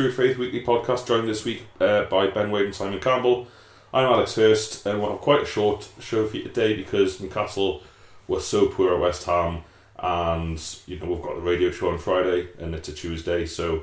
[0.00, 3.46] True Faith Weekly Podcast, joined this week uh, by Ben Wade and Simon Campbell.
[3.92, 7.82] I'm Alex Hurst, and we'll have quite a short show for you today because Newcastle
[8.26, 9.58] were so poor at West Ham,
[9.98, 13.82] and you know we've got the radio show on Friday, and it's a Tuesday, so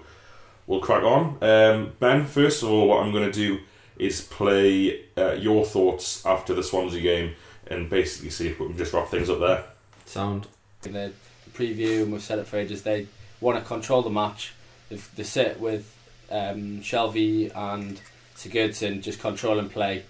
[0.65, 1.37] we'll crack on.
[1.43, 3.59] Um, ben, first of all, what I'm going to do
[3.99, 7.35] is play uh, your thoughts after the Swansea game,
[7.67, 9.65] and basically see if we can just wrap things up there.
[10.07, 10.47] sound.
[10.81, 11.11] The
[11.53, 13.05] preview, and we've said it for ages, they
[13.39, 14.55] want to control the match.
[14.89, 15.93] They, they sit with
[16.31, 17.99] um, Shelvey and
[18.35, 20.03] Sigurdsson just control and play.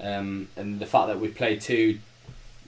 [0.00, 1.98] Um, and the fact that we played two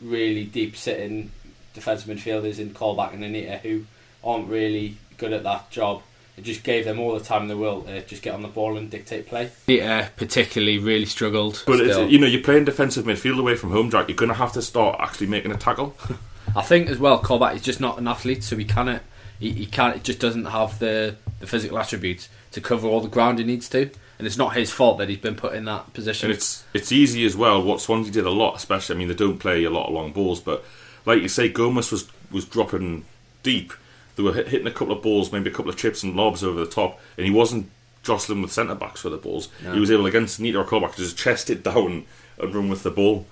[0.00, 1.30] really deep sitting
[1.74, 3.84] defensive midfielders in Colback and Anita who
[4.24, 6.02] aren't really good at that job.
[6.36, 8.48] It just gave them all the time in the world to just get on the
[8.48, 9.50] ball and dictate play.
[9.66, 11.62] Anita particularly really struggled.
[11.66, 12.10] But it's, still.
[12.10, 14.08] you know, you're playing defensive midfield away from home, Jack.
[14.08, 15.96] You're going to have to start actually making a tackle.
[16.56, 19.02] I think as well, Colback is just not an athlete, so he cannot.
[19.40, 19.96] He, he can't.
[19.96, 23.68] It just doesn't have the, the physical attributes to cover all the ground he needs
[23.70, 26.30] to, and it's not his fault that he's been put in that position.
[26.30, 27.62] And it's it's easy as well.
[27.62, 28.96] What Swansea did a lot, especially.
[28.96, 30.64] I mean, they don't play a lot of long balls, but
[31.04, 33.04] like you say, Gomis was was dropping
[33.42, 33.72] deep.
[34.16, 36.42] They were hit, hitting a couple of balls, maybe a couple of chips and lobs
[36.42, 37.70] over the top, and he wasn't
[38.02, 39.48] jostling with centre backs for the balls.
[39.72, 42.06] He was able against Nita or Colback to just chest it down
[42.38, 43.26] and run with the ball.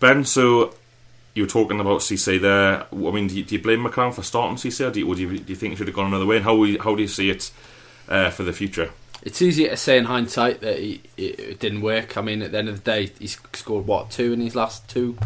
[0.00, 0.74] Ben, so
[1.38, 2.84] you were talking about Cisse there.
[2.92, 5.14] I mean, do you, do you blame McClaren for starting Cisse, or do you, or
[5.14, 6.36] do you, do you think he should have gone another way?
[6.36, 7.52] And how how do you see it
[8.08, 8.90] uh, for the future?
[9.22, 12.16] It's easier to say in hindsight that he, it, didn't work.
[12.16, 14.88] I mean, at the end of the day, he's scored what two in his last
[14.88, 15.16] two,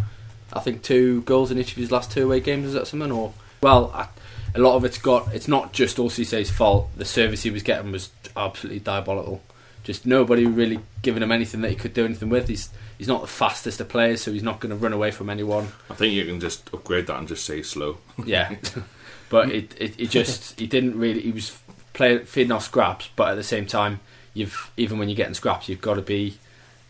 [0.53, 2.67] I think two goals in each of his last two away games.
[2.67, 3.11] Is that something?
[3.11, 4.09] Or well, I,
[4.55, 5.35] a lot of it's got.
[5.35, 6.91] It's not just Olsise's fault.
[6.97, 9.43] The service he was getting was absolutely diabolical.
[9.83, 12.49] Just nobody really giving him anything that he could do anything with.
[12.49, 12.69] He's
[13.03, 15.67] he's not the fastest of players, so he's not going to run away from anyone.
[15.91, 17.99] I think you can just upgrade that and just say slow.
[18.25, 18.55] Yeah,
[19.29, 21.21] but it, it it just he didn't really.
[21.21, 21.59] He was
[21.95, 23.99] playing feeding off scraps, but at the same time,
[24.35, 26.39] you've even when you're getting scraps, you've got to be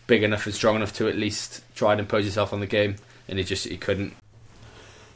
[0.07, 2.97] big enough and strong enough to at least try and impose yourself on the game.
[3.27, 4.13] And he just he couldn't.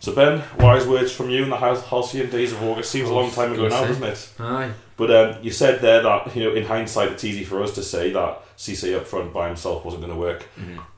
[0.00, 2.90] So Ben, wise words from you in the halcyon days of August.
[2.90, 4.32] Seems a long time ago now, doesn't it?
[4.38, 4.70] Aye.
[4.96, 7.82] But um, you said there that you know, in hindsight, it's easy for us to
[7.82, 10.46] say that Cisse up front by himself wasn't going to work.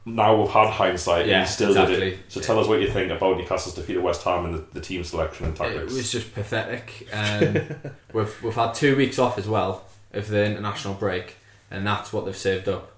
[0.07, 1.31] Now we've had hindsight, Mm-hmm.
[1.31, 2.19] Yeah, and he still did it.
[2.29, 4.81] So tell us what you think about Newcastle's defeat at West Ham and the, the
[4.81, 5.93] team selection and tactics.
[5.93, 7.09] It was just pathetic.
[7.13, 11.37] Um, we've we've had two weeks off as well of the international break,
[11.71, 12.93] and that's what they've saved up.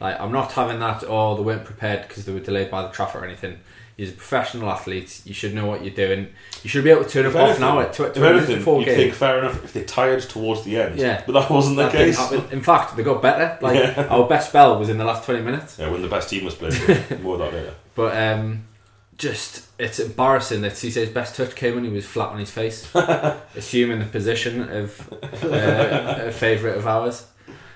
[0.00, 1.04] Like I'm not having that.
[1.06, 3.60] Oh, they weren't prepared because they were delayed by the traffic or anything.
[3.96, 5.20] You're a professional athlete.
[5.24, 6.28] You should know what you're doing.
[6.64, 8.20] You should be able to turn If up off anything- now at tw- if two
[8.20, 8.96] minutes anything, before you game.
[8.96, 10.98] think fair enough if they're tired towards the end.
[10.98, 11.22] Yeah.
[11.26, 12.18] but that wasn't the That case.
[12.50, 13.56] In fact, they got better.
[13.62, 14.06] Like Yeah.
[14.10, 15.78] our best spell was in the last twenty minutes.
[15.78, 16.74] Yeah, when the best team was playing.
[17.22, 17.74] More of that later.
[17.94, 18.64] But um,
[19.16, 22.92] just it's embarrassing that Cisse's best touch came when he was flat on his face,
[23.54, 25.08] assuming the position of
[25.44, 27.26] uh, a favourite of ours.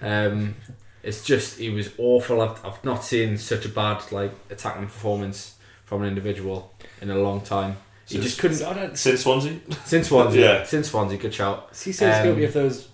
[0.03, 0.57] Um,
[1.05, 2.41] It's just he was awful.
[2.41, 5.55] I've, I've not seen such a bad like attacking performance
[5.89, 7.77] from an individual in a long time.
[8.07, 9.59] He Since- just couldn't I don't, Since Swansea?
[9.85, 10.41] since Swansea.
[10.59, 10.65] Yeah.
[10.65, 11.73] Since Swansea, good shout.
[11.73, 12.89] Cisse is Um, guilty of those.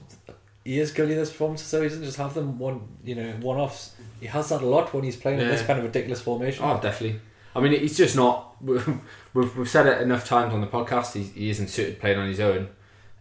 [0.65, 3.33] He is guilty of those performances, so he doesn't just have them one, you know,
[3.41, 3.95] one offs.
[4.21, 6.65] He has that a lot when he's playing in this kind of ridiculous formation.
[6.65, 7.21] Oh, definitely.
[7.55, 8.57] I mean, he's just not.
[8.61, 11.13] We've, we've said it enough times on the podcast.
[11.15, 12.69] He, he isn't suited playing on his own,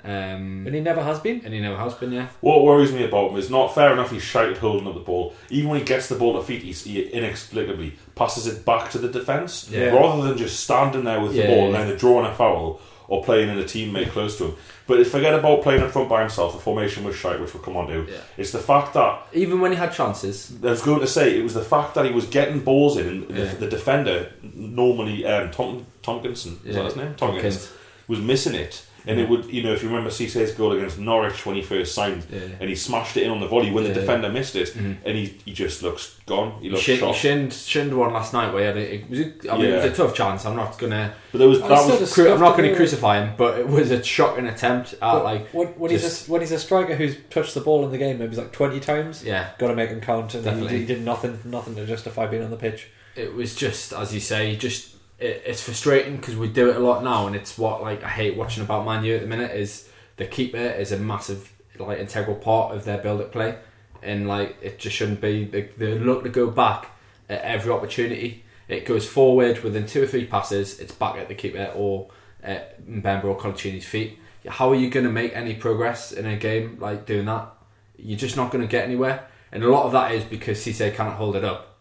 [0.03, 1.41] um, And he never has been.
[1.45, 2.11] and he never has been.
[2.11, 4.11] Yeah, What worries me about him is not fair enough.
[4.11, 5.33] He's shouted holding up the ball.
[5.49, 8.97] Even when he gets the ball to feet, he's, he inexplicably passes it back to
[8.97, 9.85] the defence Yeah.
[9.95, 11.65] rather than just standing there with Yeah, the ball yeah.
[11.67, 14.55] and either drawing a foul or playing in a teammate close to him.
[14.87, 16.53] But forget about playing in front by himself.
[16.53, 18.05] The formation was shite, which we'll come on to.
[18.09, 18.17] Yeah.
[18.37, 20.51] It's the fact that even when he had chances.
[20.61, 23.07] I was going to say it was the fact that he was getting balls in.
[23.07, 23.45] And Yeah.
[23.45, 27.15] the, the defender, normally um, Tom Tompkinson, is that his name?
[27.15, 27.71] Tomkins, Tomkins.
[28.07, 28.85] was missing it.
[29.05, 31.93] And it would, you know, if you remember Cisse's goal against Norwich when he first
[31.93, 32.39] signed, Yeah.
[32.59, 33.91] and he smashed it in on the volley when Yeah.
[33.93, 34.95] the defender missed it, Mhm.
[35.05, 36.53] and he, he just looks gone.
[36.59, 37.15] He He, looks shin, he shot.
[37.15, 39.19] shinned, shinned one last night where he had a, it was.
[39.19, 39.23] A,
[39.53, 40.45] I mean, it was a tough chance.
[40.45, 41.13] I'm not gonna.
[41.33, 42.69] But there was I that still was just- Cru- I'm not going to Stuff to
[42.69, 42.75] do.
[42.75, 45.49] crucify him, but it was a shocking attempt at But like.
[45.53, 48.19] when, when he's a, when he's a striker who's touched the ball in the game
[48.19, 51.39] maybe like twenty times, Yeah, got to make him count, and he, he did nothing,
[51.43, 52.87] nothing to justify being on the pitch.
[53.15, 54.92] it was just as you say, just
[55.23, 58.09] it, it's frustrating because we do it a lot now, and it's what like I
[58.09, 61.99] hate watching about Man U at the minute is the keeper is a massive like
[61.99, 63.57] integral part of their build-up play,
[64.01, 65.45] and like it just shouldn't be.
[65.45, 66.91] They, they look to go back
[67.29, 68.43] at every opportunity.
[68.67, 70.79] It goes forward within two or three passes.
[70.79, 72.09] It's back at the keeper or
[72.41, 74.19] at Mbemba or Coloccini's feet.
[74.47, 77.49] How are you going to make any progress in a game like doing that?
[77.97, 80.93] You're just not going to get anywhere, and a lot of that is because Cisse
[80.93, 81.79] cannot hold it up.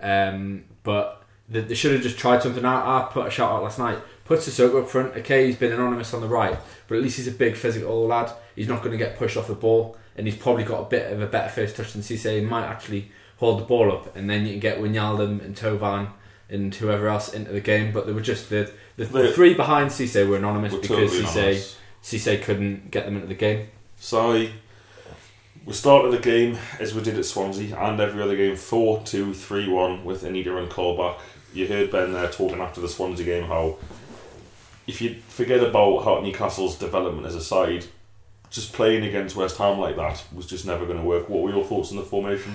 [0.00, 1.17] Um, but
[1.48, 2.86] they, they should have just tried something out.
[2.86, 3.98] I put a shout out last night.
[4.24, 5.16] Puts Sissoko up front.
[5.16, 8.30] Okay, he's been anonymous on the right, but at least he's a big physical lad.
[8.54, 11.12] He's not going to get pushed off the ball, and he's probably got a bit
[11.12, 12.38] of a better first touch than Cisse.
[12.38, 16.10] He might actually hold the ball up, and then you can get Wijnaldum and Thauvin
[16.50, 17.92] and whoever else into the game.
[17.92, 21.22] But they were just the the, the three behind Cisse were anonymous We're because totally
[21.22, 21.76] Cisse anonymous.
[22.02, 23.68] Cisse couldn't get them into the game.
[23.96, 24.48] So
[25.64, 29.34] we started the game as we did at Swansea and every other game 4 2
[29.34, 31.18] 3 1 with Anita and Colback.
[31.58, 33.78] You heard Ben there talking after the Swansea game how
[34.86, 37.84] if you forget about how Newcastle's development as a side,
[38.48, 41.28] just playing against West Ham like that was just never going to work.
[41.28, 42.54] What were your thoughts on the formation?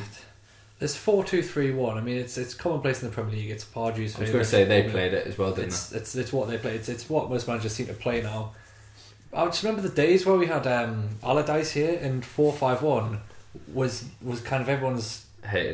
[0.79, 1.97] It's four two three one.
[1.97, 3.49] I mean, it's it's commonplace in the Premier League.
[3.51, 4.15] It's Pardew's.
[4.15, 6.47] I was going to say they played it as well, didn't It's, it's it's what
[6.47, 6.75] they play.
[6.75, 8.53] It's, it's what most managers seem to play now.
[9.33, 13.19] I just remember the days where we had um, Allardyce here and four five one
[13.73, 15.25] was was kind of everyone's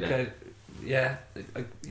[0.02, 0.08] they?
[0.08, 0.49] Hated it.
[0.80, 1.18] Kind of, yeah.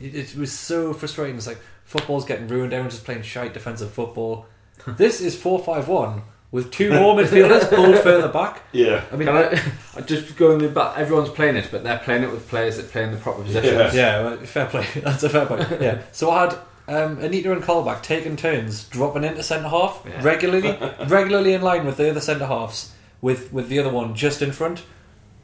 [0.01, 1.37] It, it was so frustrating.
[1.37, 2.73] It's like football's getting ruined.
[2.73, 4.47] Everyone's just playing shite defensive football.
[4.87, 8.63] this is four five one with two more midfielders pulled further back.
[8.73, 9.05] Yeah.
[9.13, 9.63] I mean, Can I,
[9.97, 10.97] I just going back.
[10.99, 13.95] everyone's playing it, but they're playing it with players that play in the proper positions.
[13.95, 14.87] Yeah, well, fair play.
[14.97, 15.67] That's a fair point.
[15.81, 16.03] Yeah.
[16.13, 16.59] So I had
[16.89, 20.23] um, Anita and Colback taking turns dropping into centre half Yeah.
[20.25, 24.41] regularly, regularly in line with the other centre halves, with with the other one just
[24.41, 24.85] in front,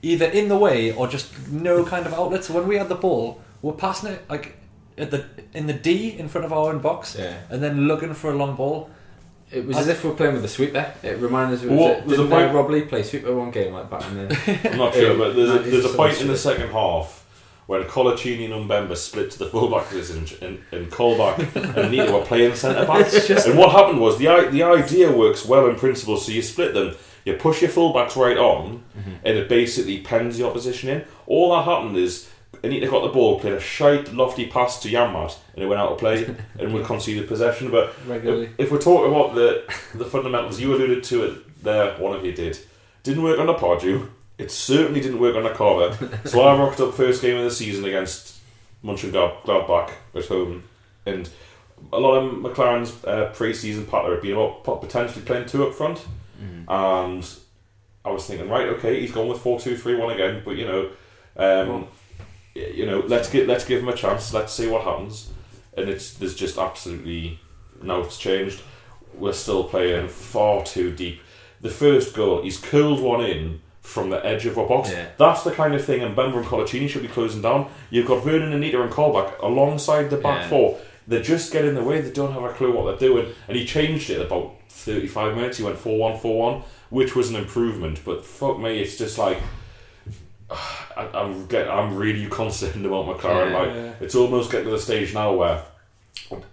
[0.04, 2.44] either in the way or just no kind of outlet.
[2.44, 4.56] So when we had the ball, we're passing it like
[4.98, 5.24] at the
[5.54, 7.34] in the D in front of our own box, Yeah.
[7.50, 8.90] and then looking for a long ball.
[9.52, 10.84] It was as if we were playing with a sweeper.
[11.02, 13.34] It reminded us of What- it, there's a didn't uh, point- Rob Lee play sweeper
[13.34, 15.96] one game like back in the I'm not sure, but there's a, there's a it's
[15.96, 17.20] point in the second half
[17.66, 22.24] when Coloccini and Mbemba split to the fullback position and, and Colback and Anita were
[22.24, 23.30] playing centre backs.
[23.46, 26.16] and what happened was the the idea works well in principle.
[26.16, 28.84] So you split them, you push your fullbacks right on,
[29.24, 31.04] and it basically pens the opposition in.
[31.26, 32.28] All that happened is
[32.62, 35.92] Anita got the ball, played a shite lofty pass to Janmaat, and it went out
[35.92, 37.70] of play, and we conceded possession.
[37.70, 39.64] But if, if we're talking about the
[39.94, 41.96] the fundamentals, you alluded to it there.
[41.98, 42.58] One of you did.
[43.02, 44.08] Didn't work under Pardew.
[44.38, 46.18] It certainly didn't work under Carver.
[46.24, 48.40] so I rocked up first game of the season against
[48.84, 50.64] Mönchengladbach at home,
[51.06, 51.28] and
[51.92, 56.04] a lot of McClaren's uh, pre-season pattern had been about potentially playing two up front,
[56.68, 57.26] and
[58.04, 60.66] I was thinking, right, okay, he's gone with four two three one again, but you
[60.66, 60.90] know,
[61.36, 61.88] um,
[62.54, 64.32] you know, let's get let's give him a chance.
[64.32, 65.30] Let's see what happens,
[65.76, 67.40] and it's there's just absolutely
[67.82, 68.62] now it's changed.
[69.14, 71.20] We're still playing far too deep.
[71.60, 74.90] The first goal, he's curled one in from the edge of our box.
[74.90, 75.06] Yeah.
[75.18, 77.70] That's the kind of thing, and Bemba and Coloccini should be closing down.
[77.90, 80.48] You've got Vernon, and Anita, and Colback alongside the back Yeah.
[80.48, 80.78] four.
[81.06, 82.00] They're just get in the way.
[82.00, 83.34] They don't have a clue what they're doing.
[83.46, 85.58] And he changed it about 35 minutes.
[85.58, 88.00] He went 4 1 4 1, which was an improvement.
[88.04, 89.38] But fuck me, it's just like.
[90.96, 93.50] I, I'm get, I'm really concerned about McClaren.
[93.50, 93.58] Yeah.
[93.58, 95.64] like it's almost getting to the stage now where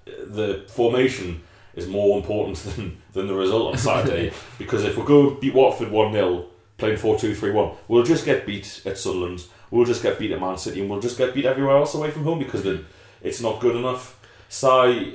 [0.08, 1.44] the formation
[1.76, 4.32] is more important than, than the result on Saturday.
[4.58, 6.46] because if we go beat Watford 1 0,
[6.78, 9.44] playing 4 2 3 1, we'll just get beat at Sunderland.
[9.70, 12.12] we'll just get beat at Man City and we'll just get beat everywhere else away
[12.12, 12.84] from home because the,
[13.22, 14.20] it's not good enough.
[14.50, 15.14] Sai,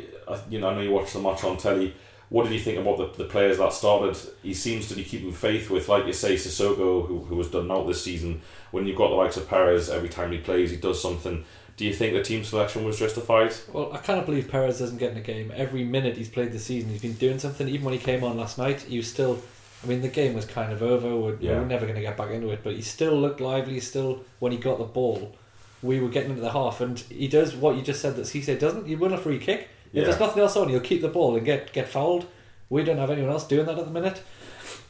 [0.48, 1.94] you know, I know you watched the match on telly.
[2.28, 4.16] What did you think about the, the players that started?
[4.42, 7.71] He seems to be keeping faith with, like you say, Sissoko, who, who was done
[7.71, 8.40] out this season.
[8.73, 11.45] When you've got the likes of Perez, every time he plays, he does something.
[11.76, 13.54] Do you think the team selection was justified?
[13.73, 15.52] Well, I cannot believe Perez doesn't get in the game.
[15.54, 17.68] Every minute he's played this season, he's been doing something.
[17.68, 19.40] Even when he came on last night, he was still.
[19.85, 21.14] I mean, the game was kind of over.
[21.14, 21.59] We're, Yeah.
[21.61, 23.78] we're never going to get back into it, but he still looked lively.
[23.78, 25.37] Still, when he got the ball,
[25.83, 28.59] we were getting into the half, and he does what you just said that Cisse
[28.59, 28.87] doesn't.
[28.87, 29.68] He win a free kick.
[30.00, 32.26] If there's nothing else on, you'll keep the ball and get get fouled.
[32.68, 34.22] We don't have anyone else doing that at the minute.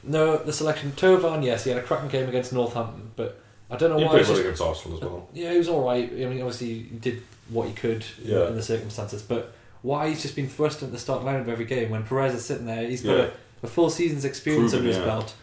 [0.02, 0.92] No, the selection.
[0.92, 4.10] Thauvin, yes, he had a cracking game against Northampton, but I don't know He why.
[4.10, 5.28] played it's well against Arsenal as well.
[5.34, 6.08] yeah, he was all right.
[6.10, 8.48] I mean, obviously, he did what he could in- Yeah.
[8.48, 9.22] in the circumstances.
[9.22, 12.34] But why he's just been thrust into the start line of every game when Perez
[12.34, 12.86] is sitting there?
[12.88, 13.24] He's got Yeah.
[13.62, 15.04] a, a full season's experience Proven, under his yeah.
[15.04, 15.34] belt,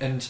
[0.00, 0.28] and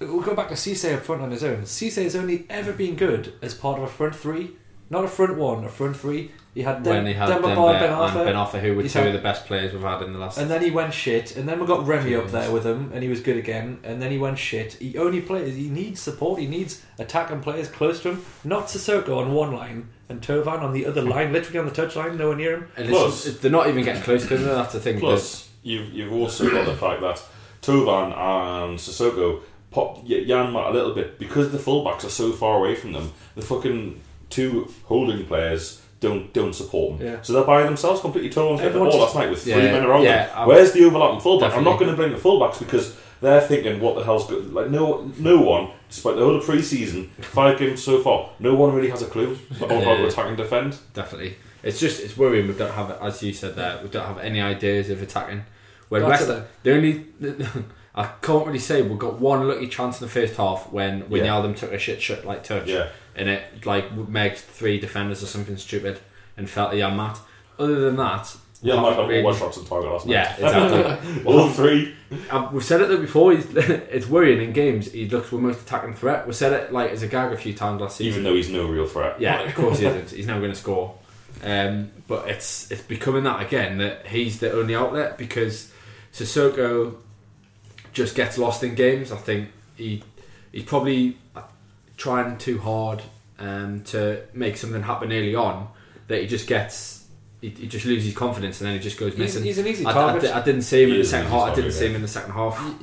[0.00, 1.62] we'll go back to Cisse up front on his own.
[1.62, 4.52] Cisse has only ever been good as part of a front three,
[4.94, 6.30] not a front one, a front three.
[6.54, 8.76] He had when Dem- he had Demba Demba Ba, and Ben Ben Arfa, Arfa, who
[8.76, 10.38] were He's two had- of the best players we've had in the last.
[10.38, 13.02] and then he went shit, and then we got Remy up there with him, and
[13.02, 14.74] he was good again, and then he went shit.
[14.74, 19.18] He only plays, he needs support, he needs attacking players close to him, not Sissoko
[19.18, 21.08] on one line, and Thauvin on the other hmm.
[21.08, 22.68] line, literally on the touch line, nowhere near him.
[22.76, 24.44] and Plus- it's, they're not even getting close to him.
[24.44, 25.00] That's the thing.
[25.00, 27.20] Plus, you've, you've also got the fact that
[27.62, 32.58] Thauvin and Sissoko pop y- Yanma a little bit because the fullbacks are so far
[32.58, 33.12] away from them.
[33.34, 34.00] The fucking
[34.34, 37.06] two holding players don't don't support them.
[37.06, 37.22] Yeah.
[37.22, 38.30] So they're by themselves completely.
[38.30, 40.38] Thauvin get the ball last night with three Yeah, men around yeah, them.
[40.38, 41.54] I- Where's the overlapping fullback?
[41.56, 44.52] I'm not going to blame the fullbacks because they're thinking, what the hell's good?
[44.52, 48.74] Like no no one, despite the whole of pre-season, five games so far, no one
[48.74, 50.76] really has a clue about how to attack and defend.
[50.92, 51.36] definitely.
[51.62, 52.46] It's just it's worrying.
[52.48, 55.44] We don't have, as you said there, we don't have any ideas of attacking.
[55.88, 56.44] When That's West, it.
[56.64, 56.92] the only
[57.94, 61.24] I can't really say we got one lucky chance in the first half when when
[61.24, 61.30] Yeah.
[61.40, 62.88] Yaldum took a shit shot like touch Yeah.
[63.16, 66.00] And it like megged three defenders or something stupid
[66.36, 67.18] and felt a young mat.
[67.58, 70.12] Other than that, Yeah, might haven't really- one shots on target last night.
[70.12, 71.24] Yeah, exactly.
[71.32, 71.94] All three.
[72.30, 73.32] Uh, we've said it though before.
[73.32, 74.90] He's, it's worrying in games.
[74.90, 76.26] He looks the most attacking threat.
[76.26, 78.20] We said it like as a gag a few times last season.
[78.20, 79.20] Even though he's no real threat.
[79.20, 80.10] Yeah, of course he isn't.
[80.10, 80.96] He's never going to score.
[81.44, 85.70] Um, but it's it's becoming that again that he's the only outlet because
[86.12, 86.96] Sissoko
[87.92, 89.12] just gets lost in games.
[89.12, 90.02] I think he
[90.52, 91.16] he's probably
[91.96, 93.02] trying too hard
[93.38, 95.68] um, to make something happen early on
[96.08, 97.06] that he just gets
[97.40, 99.42] he, he just loses confidence and then he just goes missing.
[99.44, 100.22] he's an easy I, I, target.
[100.22, 101.42] di- I didn't see him He in the second easy half.
[101.42, 102.74] I didn't target, see him in the second half.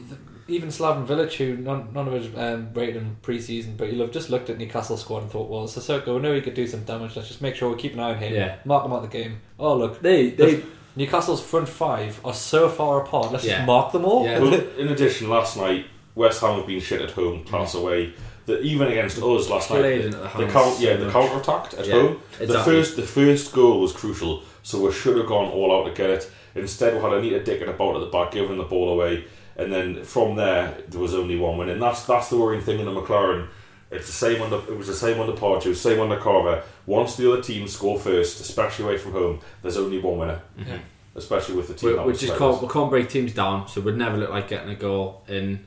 [0.48, 4.12] Even Slaven Bilić, who none, none of us um, rated him pre-season, but you'll have
[4.12, 6.84] just looked at Newcastle squad and thought, well, Sissoko, we know he could do some
[6.84, 7.16] damage.
[7.16, 8.34] Let's just make sure we keep an eye on him.
[8.34, 8.58] Yeah.
[8.66, 9.40] Mark him out the game.
[9.58, 10.64] Oh look, They The- they
[10.96, 13.32] Newcastle's front five are so far apart.
[13.32, 13.58] Let's Yeah.
[13.58, 14.26] just mark them all.
[14.26, 14.40] Yeah.
[14.40, 18.14] Well, in addition, last night West Ham have been shit at home, class away.
[18.48, 20.96] That even against us last night, Played the, into the the hands count, so yeah,
[20.96, 21.14] the much.
[21.14, 22.22] counter attacked at Yeah, home.
[22.40, 25.94] The first, the first goal was crucial, so we should have gone all out to
[25.94, 26.32] get it.
[26.56, 28.90] Instead, we had Anita dicking about at the ball at the back, giving the ball
[28.94, 32.64] away, and then from there there was only one win, and that's that's the worrying
[32.64, 33.48] thing in the McClaren.
[33.92, 34.56] It's the same under.
[34.72, 36.64] It was the same under Pardew, the same under Carver.
[36.86, 40.42] Once the other team score first, especially away from home, there's only one winner.
[40.58, 40.80] Yeah.
[41.14, 41.90] Especially with the team.
[41.90, 44.48] we, that we just can't we can't break teams down, so we'd never look like
[44.48, 45.24] getting a goal.
[45.28, 45.66] And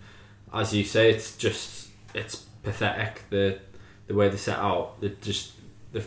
[0.53, 3.59] as you say, it's just it's pathetic the
[4.07, 5.01] the way they set out.
[5.01, 5.53] They just
[5.93, 6.05] the,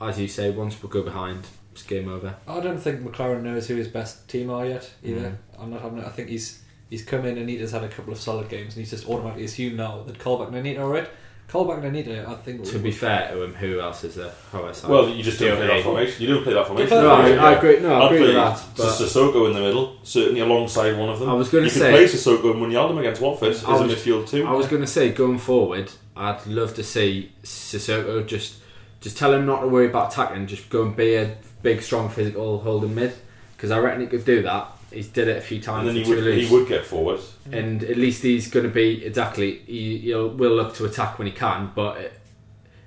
[0.00, 2.34] as you say, once we go behind, it's game over.
[2.46, 5.30] I don't think McClaren knows who his best team are yet either.
[5.30, 5.62] Mm.
[5.62, 5.98] I'm not having.
[5.98, 6.06] it.
[6.06, 8.80] I think he's he's come in and Anita's had a couple of solid games, and
[8.80, 11.08] he's just automatically assumed now that Colback and Anita are right.
[11.48, 12.62] Colback and Anita, I think.
[12.66, 14.32] To be fair to him, who else is there?
[14.52, 14.86] How I say?
[14.86, 16.22] Well, you just don't play that formation.
[16.22, 16.90] You don't play that formation.
[16.90, 17.80] No, I, I agree.
[17.80, 18.64] No, I I'd agree play with that.
[18.76, 21.30] But Sissoko in the middle, certainly alongside one of them.
[21.30, 23.82] I was gonna you say- can play Sissoko and Munyaldum against Watford as I a
[23.82, 24.46] was- midfield too.
[24.46, 28.56] I was going to say, going forward, I'd love to see Sissoko just
[29.00, 32.10] just tell him not to worry about attacking, just go and be a big, strong,
[32.10, 33.14] physical holding mid.
[33.56, 34.68] Because I reckon he could do that.
[34.90, 37.20] He's did it a few times and then he would, he would get forward.
[37.52, 39.58] and at least he's going to be exactly.
[39.66, 42.20] He he'll, will look to attack when he can, but it,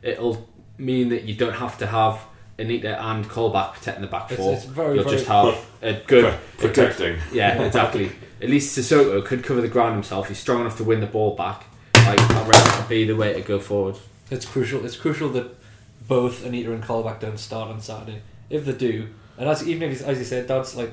[0.01, 2.19] it'll mean that you don't have to have
[2.57, 4.53] Anita and Colback protecting the back four.
[4.53, 6.39] it's very, You'll very- just have a good, a good
[6.73, 7.19] protecting.
[7.31, 8.11] yeah, exactly.
[8.41, 10.27] At least Sissoko could cover the ground himself.
[10.27, 11.65] He's strong enough to win the ball back.
[11.93, 13.95] Like I reckon that'd be the way to go forward.
[14.31, 14.83] It's crucial.
[14.85, 15.55] It's crucial that
[16.07, 18.21] both Anita and Colback don't start on Saturday.
[18.49, 20.91] If they do, and as even if as you said, Dodds like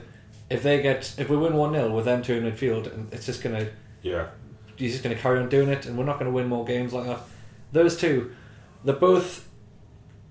[0.50, 3.26] if they get if we win one 0 with them two in midfield, and it's
[3.26, 3.68] just gonna
[4.02, 4.26] Yeah.
[4.76, 7.06] he's just gonna carry on doing it, and we're not gonna win more games like
[7.06, 7.20] that.
[7.72, 8.30] Those two,
[8.84, 9.48] they're both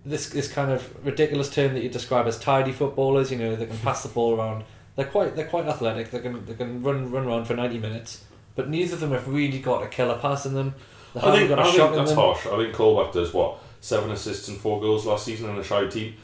[0.05, 3.31] this this kind of ridiculous term that you describe as tidy footballers.
[3.31, 4.63] You know, they can pass the ball around.
[4.95, 6.11] They're quite they're quite athletic.
[6.11, 8.23] They can they can run run around for ninety minutes.
[8.55, 10.73] But neither of them have really got a killer pass in them.
[11.13, 12.19] They I think, got a I shot think in that's them.
[12.19, 12.45] harsh.
[12.47, 15.85] I think Colback does what seven assists and four goals last season in a shy
[15.87, 16.15] team.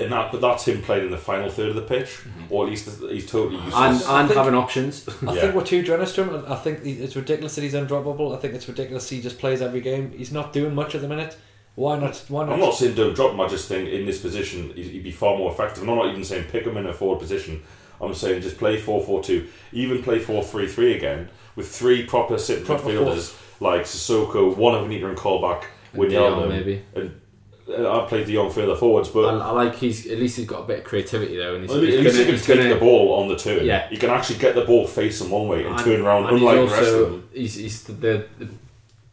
[0.00, 2.52] And that, but that's him playing in the final third of the pitch, mm-hmm.
[2.54, 3.74] or at least he's totally useless.
[3.74, 5.08] and and think- having options.
[5.26, 5.40] I Yeah.
[5.40, 6.34] think we're too generous to him.
[6.36, 8.32] and I think it's ridiculous that he's undroppable.
[8.36, 10.12] I think it's ridiculous he just plays every game.
[10.16, 11.36] He's not doing much at the minute.
[11.74, 12.16] Why not?
[12.28, 12.52] Why not?
[12.54, 13.40] I'm not saying don't drop him.
[13.40, 15.82] I just think in this position he'd he'd be far more effective.
[15.82, 17.62] And I'm not even saying pick him in a forward position.
[18.00, 23.36] I'm saying just play 4-4-2, even play 4-3-3 again with three proper sitting Proper midfielders
[23.60, 26.82] like Sissoko, one of Anita and Colback, And De Jong, Wijnaldum, maybe.
[26.94, 27.20] and
[27.70, 30.60] I played De Jong further forwards, but I, I like he's at least he's got
[30.60, 32.46] a bit of creativity though, and he's, At least, he's least gonna, he can he's
[32.46, 33.64] take gonna the ball on the turn.
[33.66, 33.88] Yeah.
[33.90, 36.70] He can actually get the ball facing one way and, turn around, and unlike he's
[36.70, 37.28] the rest of also them.
[37.34, 38.48] he's, he's the, the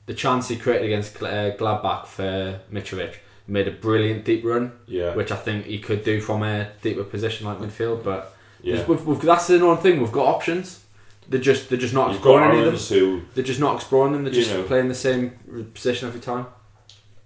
[0.06, 3.16] the chance he created against Gl- uh, Gladbach for Mitrovic
[3.48, 7.04] made a brilliant deep run, Yeah, which I think he could do from a deeper
[7.04, 8.04] position like midfield.
[8.04, 8.86] But yeah.
[8.86, 10.84] we've, we've, that's the one thing we've got options.
[11.28, 12.74] They're just they're just not You've got exploring any of them.
[12.76, 14.24] Aaron's who, They're just not exploring them.
[14.24, 14.64] They're You just know.
[14.64, 15.32] playing the same
[15.74, 16.46] position every time.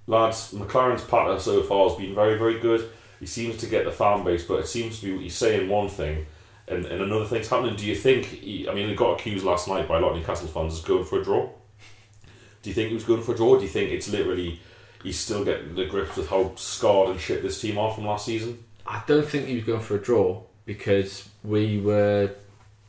[0.10, 2.90] Lads, McClaren's pattern so far has been very, very good.
[3.20, 5.88] He seems to get the fan base, but it seems to be he's saying one
[5.88, 6.26] thing
[6.68, 7.76] and, and another thing's happening.
[7.76, 10.18] Do you think, he, I mean, he got accused last night by a lot of
[10.18, 11.48] Newcastle fans as going for a draw?
[12.64, 13.58] Do you think he was going for a draw?
[13.58, 14.60] Do you think it's literally
[15.04, 18.26] he's still getting the grips with how scarred and shit this team are from last
[18.26, 18.64] season?
[18.88, 22.32] I don't think he was going for a draw because we were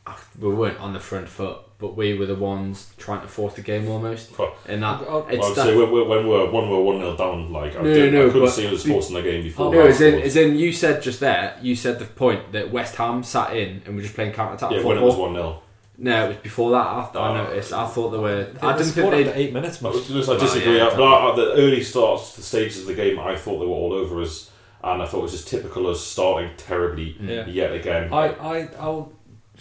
[0.07, 3.53] Ah, we weren't on the front foot, but we were the ones trying to force
[3.53, 4.31] the game almost.
[4.67, 7.15] And that I'll- it's I that, say when, when when we're when we're one 0
[7.17, 9.67] down, like I, No, did, no, I couldn't but- see us forcing the game before.
[9.67, 10.25] Oh, no, that as in, scored.
[10.25, 13.83] as in you said just there, you said the point that West Ham sat in
[13.85, 14.89] and we were just playing counter attack yeah, football.
[14.89, 15.61] when it was one 0
[15.99, 16.77] No, it was before that.
[16.87, 17.33] I, I Oh.
[17.43, 17.71] noticed.
[17.71, 18.43] I thought they were.
[18.45, 19.27] They I didn't think scored they.
[19.27, 19.83] after eight minutes.
[19.83, 19.95] I Much.
[19.97, 19.99] I
[20.33, 20.77] oh, disagree.
[20.77, 23.71] yeah, but at the early starts, the stages of the game, I thought they were
[23.75, 24.49] all over us,
[24.83, 27.27] and I thought it was just typical us starting terribly mm.
[27.29, 27.45] Yeah.
[27.45, 28.11] yet again.
[28.11, 29.11] I, I, I'll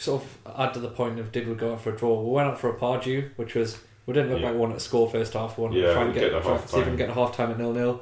[0.00, 2.20] sort of add to the point of did we go out for a draw?
[2.22, 4.46] We went out for a Pardew, which was we didn't look Yeah.
[4.46, 5.58] like we wanted to score first half.
[5.58, 7.14] We wanted Yeah, to try and get, get try, see if we can get a
[7.14, 8.00] half time at nil nil.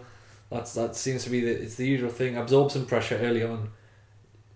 [0.50, 2.37] That's that seems to be the it's the usual thing.
[2.37, 3.69] Absorb some pressure early on,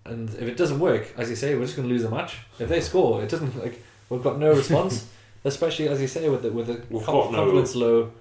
[0.05, 2.39] and if it doesn't work, as you say, we're just going to lose the match.
[2.59, 5.07] If they score, it doesn't like we've got no response.
[5.45, 8.13] Especially as you say, with the with the We've got no- confidence low.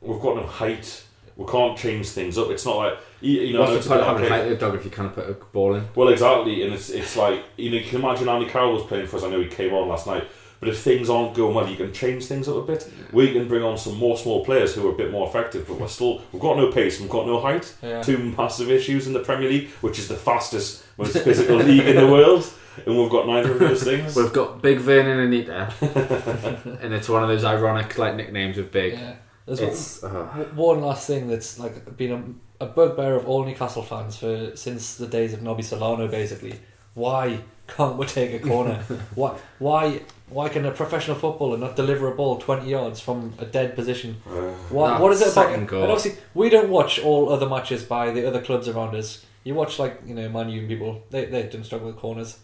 [0.00, 1.04] We've got no height.
[1.36, 2.50] We can't change things up.
[2.50, 3.60] It's not like you you know.
[3.60, 4.46] What's it's the a point bit of having okay.
[4.46, 5.88] a height dog if you can't put a ball in?
[5.94, 9.06] Well, exactly, and it's it's like you know you can imagine Andy Carroll was playing
[9.06, 9.24] for us.
[9.24, 10.24] I know he came on last night,
[10.60, 12.90] but if things aren't going well, you can change things up a bit.
[13.12, 15.80] We can bring on some more small players who are a bit more effective, but
[15.80, 17.74] we're still we've got no pace, we've got no height.
[17.82, 18.02] Yeah.
[18.02, 21.96] Two massive issues in the Premier League, which is the fastest, most physical league in
[21.96, 22.50] the world,
[22.84, 24.14] and we've got neither of those things.
[24.14, 25.72] We've got Big Vern and Anita,
[26.82, 28.94] and it's one of those ironic like nicknames of Big.
[28.94, 29.16] Yeah.
[29.46, 32.22] There's It's uh, One last thing that's like been a,
[32.60, 36.08] a bugbear of all Newcastle fans for since the days of Nobby Solano.
[36.08, 36.54] Basically,
[36.94, 38.74] why can't we take a corner?
[39.14, 43.44] why why why can a professional footballer not deliver a ball twenty yards from a
[43.44, 44.16] dead position?
[44.26, 45.52] Uh, What what is it about?
[45.54, 45.84] And goal.
[45.84, 49.24] obviously, we don't watch all other matches by the other clubs around us.
[49.44, 51.02] You watch like you know Man U and people.
[51.10, 52.38] They they don't struggle with corners.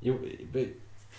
[0.00, 0.12] You,
[0.52, 0.68] but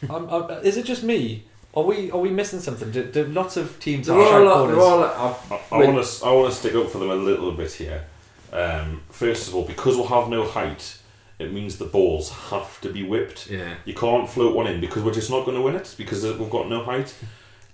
[0.09, 1.43] I'm, I'm, is it just me?
[1.75, 2.91] Are we are we missing something?
[2.91, 4.77] Do, do lots of teams they're have all, sharp they're corners?
[4.77, 5.89] all, uh, I Wait.
[5.93, 8.05] want to I want to stick up for them a little bit here.
[8.53, 10.97] Um, first of all, because we'll have no height,
[11.39, 13.47] it means the balls have to be whipped.
[13.49, 13.75] yeah.
[13.85, 16.49] You can't float one in because we're just not going to win it because we've
[16.49, 17.13] got no height.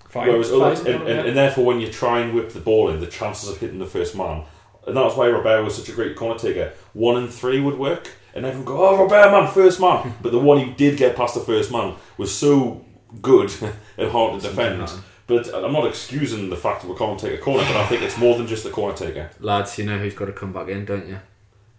[0.09, 2.89] Fine, Whereas fine, others, and, and, and therefore, when you try and whip the ball
[2.89, 4.43] in, the chances of hitting the first man,
[4.85, 6.71] and that's why Robert was such a great corner taker.
[6.93, 10.39] One and three would work, and everyone go, "Oh, Robert, man, first man." but the
[10.39, 12.85] one he did get past the first man was so
[13.21, 13.51] good
[13.97, 14.91] and hard to defend.
[15.25, 18.01] But I'm not excusing the fact that we can't take a corner, but I think
[18.01, 19.29] it's more than just the corner taker.
[19.39, 21.19] Lads, you know who's got to come back in, don't you?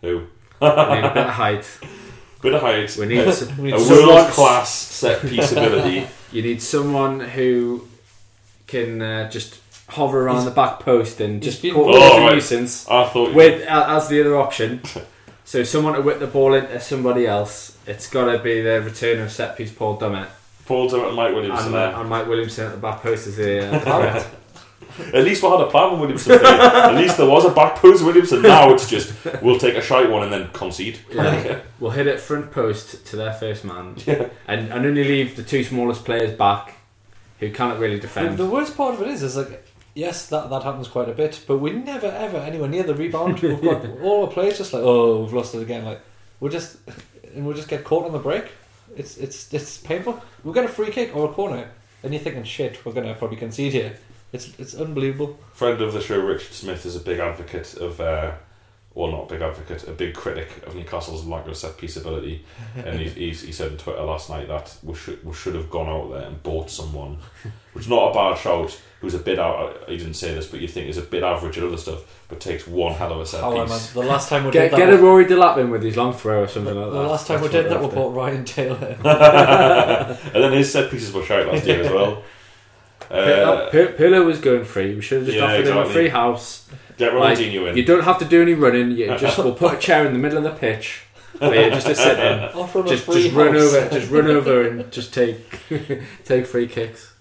[0.00, 0.26] Who?
[0.60, 1.78] We need a bit of height.
[2.40, 6.06] Bit of height, We need, some, We a need world class set piece ability.
[6.32, 7.86] you need someone who
[8.66, 12.32] can uh, just hover around the back post and just been- cause Oh, a right.
[12.32, 12.88] nuisance.
[12.88, 14.80] I thought with uh, as the other option.
[15.46, 17.76] So someone to whip the ball into somebody else.
[17.86, 20.28] It's got to be the return of set piece Paul Dummett
[20.66, 21.94] Paul Dummett and Mike Williamson and, there.
[21.94, 23.80] uh, and Mike Williamson at the back post as the uh,
[24.20, 24.26] threat.
[25.12, 26.60] At least we had a plan with Williamson played.
[26.60, 28.42] At least there was a back post Williamson.
[28.42, 31.00] Now it's just we'll take a shite one and then concede.
[31.12, 31.60] Yeah.
[31.80, 34.28] We'll hit it front post to their first man Yeah.
[34.46, 36.74] and, and only leave the two smallest players back
[37.40, 38.38] who can't really The, defend.
[38.38, 41.42] the worst part of it is, is like, yes, that, that happens quite a bit,
[41.48, 43.40] but we never ever anywhere near the rebound.
[43.40, 45.84] We've got all our players just like, oh, we've lost it again.
[45.84, 46.00] Like,
[46.38, 46.76] we just
[47.34, 48.44] and we'll just get caught on the break.
[48.96, 50.22] It's it's it's painful.
[50.42, 51.70] We get a free kick or a corner,
[52.04, 53.96] Anything and you're thinking, shit, we're gonna probably concede here.
[54.32, 55.38] It's it's unbelievable.
[55.54, 58.32] Friend of the show, Richard Smith, is a big advocate of uh,
[58.96, 62.44] or not a big advocate, a big critic of Newcastle's lack of set piece ability.
[62.76, 65.68] And he, he's, he said on Twitter last night that we should, we should have
[65.70, 67.18] gone out there and bought someone,
[67.72, 70.60] which is not a bad shout, who's a bit out, he didn't say this, but
[70.60, 73.26] you think is a bit average at other stuff, but takes one hell of a
[73.26, 73.64] set How am I?
[73.66, 73.90] piece.
[73.92, 76.12] The last time we Get, did that, get a Rory Delap in with his long
[76.12, 76.90] throw or something like that.
[76.92, 78.96] the last time we did that, we they're bought Ryan Taylor.
[79.04, 82.22] and then his set pieces were shite last year as well.
[83.02, 83.14] after.
[83.14, 84.94] Uh, P- Pirlo was going free.
[84.94, 86.68] We should have just Yeah, offered him a free house.
[86.96, 87.76] Get Like, in.
[87.76, 88.92] you don't have to do any running.
[88.92, 91.02] You just we'll put a chair in the middle of the pitch
[91.38, 92.40] for you just to sit in.
[92.54, 95.36] Offer him a Just, just run over, just run over and just take
[96.24, 97.12] take free kicks.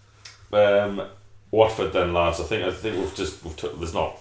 [0.51, 1.01] um,
[1.51, 2.39] Watford then, lads.
[2.39, 4.17] I think I think we've just we've took, there's not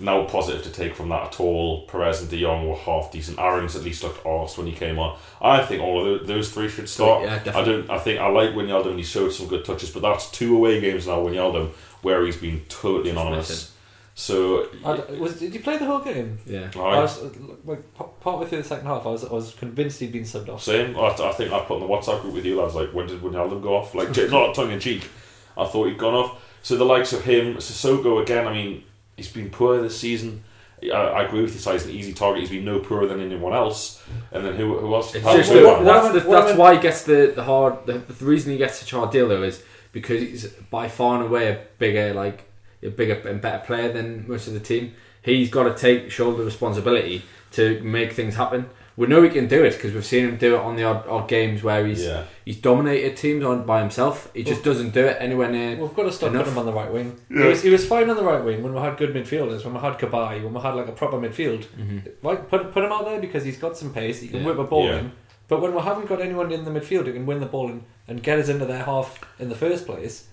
[0.00, 1.86] no positive to take from that at all.
[1.86, 3.38] Perez and De Jong were half decent.
[3.38, 5.16] Aaron's at least looked arse when he came on.
[5.40, 7.22] I think all of those three should start.
[7.22, 7.88] Yeah, I don't.
[7.88, 8.96] I think I like Wijnaldum.
[8.96, 11.18] He showed some good touches, but that's two away games now.
[11.20, 11.68] Wijnaldum,
[12.02, 13.72] where he's been totally anonymous.
[14.14, 14.34] Missing.
[14.34, 16.38] So I d- was, did you play the whole game?
[16.46, 16.70] Yeah.
[16.76, 17.22] I- I was
[17.64, 19.06] like, p- partway through the second half.
[19.06, 20.62] I was I was convinced he'd been subbed off.
[20.62, 20.96] Same.
[20.98, 22.60] I, I think I put in the WhatsApp group with you.
[22.60, 23.94] I was like, when did Wijnaldum go off?
[23.94, 25.08] Like, not tongue in cheek.
[25.56, 26.42] I thought he'd gone off.
[26.62, 28.46] So the likes of him, Sissoko again.
[28.46, 28.84] I mean,
[29.16, 30.44] he's been poor this season.
[30.82, 31.72] I, I agree with you.
[31.72, 32.40] He's an easy target.
[32.40, 34.02] He's been no poorer than anyone else.
[34.32, 35.14] And then who, who else?
[35.14, 37.04] It's How- just who- what- that's, the, am I- what that's am why he gets
[37.04, 37.86] the, the hard.
[37.86, 41.16] The, the reason he gets such a hard deal though is because he's by far
[41.16, 42.44] and away a bigger, like
[42.82, 44.94] a bigger and better player than most of the team.
[45.22, 48.68] He's got to take shoulder responsibility to make things happen.
[48.94, 51.06] We know he can do it because we've seen him do it on the odd,
[51.08, 52.24] odd games where he's Yeah.
[52.44, 54.30] he's dominated teams on by himself.
[54.34, 55.76] He just doesn't do it anywhere near.
[55.76, 56.42] We've got to stop Enough.
[56.44, 57.18] putting him on the right wing.
[57.30, 57.42] Yeah.
[57.44, 59.72] He, was, he was fine on the right wing when we had good midfielders, when
[59.74, 61.64] we had Cabaye, when we had like a proper midfield.
[61.66, 61.98] Mm-hmm.
[62.26, 64.46] Right, put, put him out there because he's got some pace, he can Yeah.
[64.48, 64.98] whip a ball Yeah.
[64.98, 65.12] in.
[65.48, 67.84] But when we haven't got anyone in the midfield who can win the ball and,
[68.08, 70.28] and get us into their half in the first place,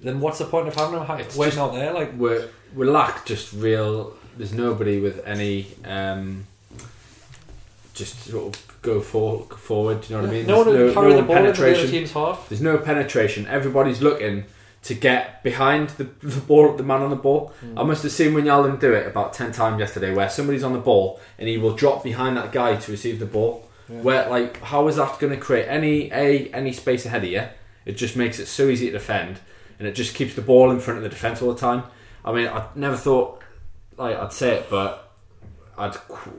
[0.00, 1.92] then what's the point of having him ha- It's just- out there?
[1.92, 2.38] Like, we
[2.74, 4.14] we lack just real.
[4.36, 6.46] There's nobody with any um,
[7.94, 10.02] just sort of go for, forward.
[10.02, 10.46] Do you know what I mean?
[10.46, 11.90] no one There's carry no the ball into the penetration.
[11.90, 12.48] team's half.
[12.48, 13.46] There's no penetration.
[13.46, 14.44] Everybody's looking
[14.84, 17.52] to get behind the, the ball, the man on the ball.
[17.60, 17.78] Hmm.
[17.78, 20.78] I must have seen Wijnaldum do it about ten times yesterday, where somebody's on the
[20.78, 23.64] ball and he will drop behind that guy to receive the ball.
[23.88, 27.44] Where like, how is that going to create any a any space ahead of you?
[27.86, 29.40] It just makes it so easy to defend,
[29.78, 31.84] and it just keeps the ball in front of the defense all the time.
[32.24, 33.42] I mean, I never thought
[33.96, 35.12] like I'd say it, but
[35.76, 35.96] I'd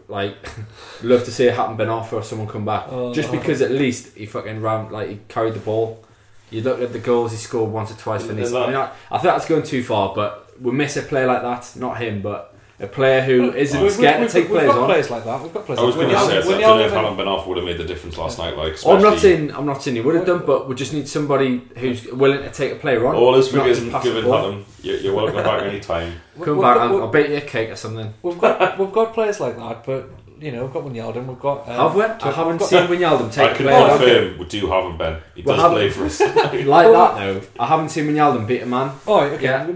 [0.07, 0.35] like
[1.03, 2.85] love to see it happen Ben Arfa or someone come back.
[2.89, 3.39] Oh, just no.
[3.39, 6.03] because at least he fucking ran like he carried the ball.
[6.49, 8.51] You look at the goals he scored once or twice for And Nice.
[8.51, 11.43] I mean, I, I think that's going too far, but we miss a player like
[11.43, 11.79] that.
[11.79, 13.57] Not him, but a player who hmm.
[13.57, 14.85] isn't We've- scared we've- to take we've players got on.
[14.87, 15.41] players like that.
[15.43, 17.27] We've got players I was like going to say, I don't know if Alan Ben
[17.27, 18.55] Off would have made the difference last night.
[18.55, 20.75] Like, Oh, I'm not especially- saying I'm not saying he would have done, but we
[20.75, 23.15] just need somebody who's willing to take a player on.
[23.15, 24.37] All his not figures just and pass the given ball.
[24.39, 26.13] Adam, you're, you're welcome back anytime.
[26.41, 28.13] Come We've back, got- I'll, I'll bake you a cake or something.
[28.21, 30.09] We've got we've got players like that, but
[30.41, 31.67] you know, we've got Wijnaldum, we've got.
[31.67, 32.03] Um, Have we?
[32.03, 33.89] I we've haven't got- seen Wijnaldum I take a can player on.
[33.99, 35.21] confirm we do have him, Ben.
[35.35, 36.19] He Well, does have- play for us.
[36.65, 38.91] Like that though, I haven't seen Wijnaldum beat a man.
[39.07, 39.43] Oh, okay.
[39.43, 39.67] Yeah.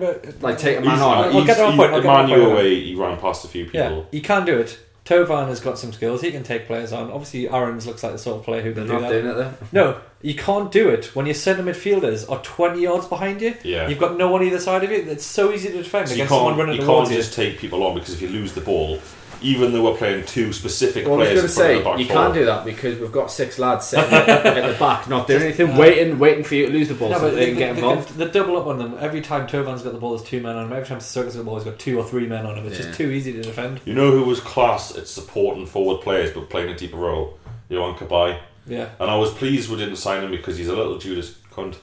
[0.42, 1.18] Like take a He's, man on.
[1.36, 2.60] I'll get to my he's- point, I'll get to my Emmanuel point.
[2.60, 4.08] away, he ran past a few Yeah, people.
[4.12, 4.80] he can do it.
[5.06, 6.22] Thauvin has got some skills.
[6.22, 7.12] He can take players on.
[7.12, 9.22] Obviously, Aaron's looks like the sort of player who They're can do not that.
[9.22, 9.54] doing it though.
[9.74, 13.54] No, you can't do it when your centre midfielders are 20 yards behind you.
[13.66, 13.90] Yeah.
[13.90, 14.96] You've got no one either side of you.
[15.10, 17.18] It's so easy to defend So you against someone can't, running you can't you.
[17.18, 18.98] just take people on because if you lose the ball,
[19.44, 21.98] even though we're playing two specific Well, I was players going to in front of
[21.98, 25.08] say you four, can't do that because we've got six lads sitting at the back,
[25.10, 27.46] not doing anything, waiting, waiting for you to lose the ball No, so they, they
[27.48, 28.10] can get they, involved.
[28.18, 28.96] they double up on them.
[29.00, 30.74] Every time Thauvin's got the ball, there's two men on him.
[30.74, 32.66] Every time Sissoko's got the ball, he's got two or three men on him.
[32.66, 32.86] It's Yeah.
[32.86, 33.82] just too easy to defend.
[33.86, 37.38] You know who was class at supporting forward players but playing a deeper role?
[37.70, 38.40] Yohan Cabaye.
[38.68, 38.90] Yeah.
[39.00, 41.76] And I was pleased we didn't sign him because he's a little Judas cunt.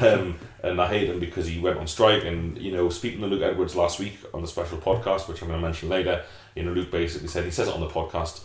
[0.00, 2.24] Um, and I hate him because he went on strike.
[2.24, 5.48] And, you know, speaking to Luke Edwards last week on the special podcast, which I'm
[5.48, 6.24] going to mention later,
[6.56, 8.42] you know, Luke basically said, he says it on the podcast,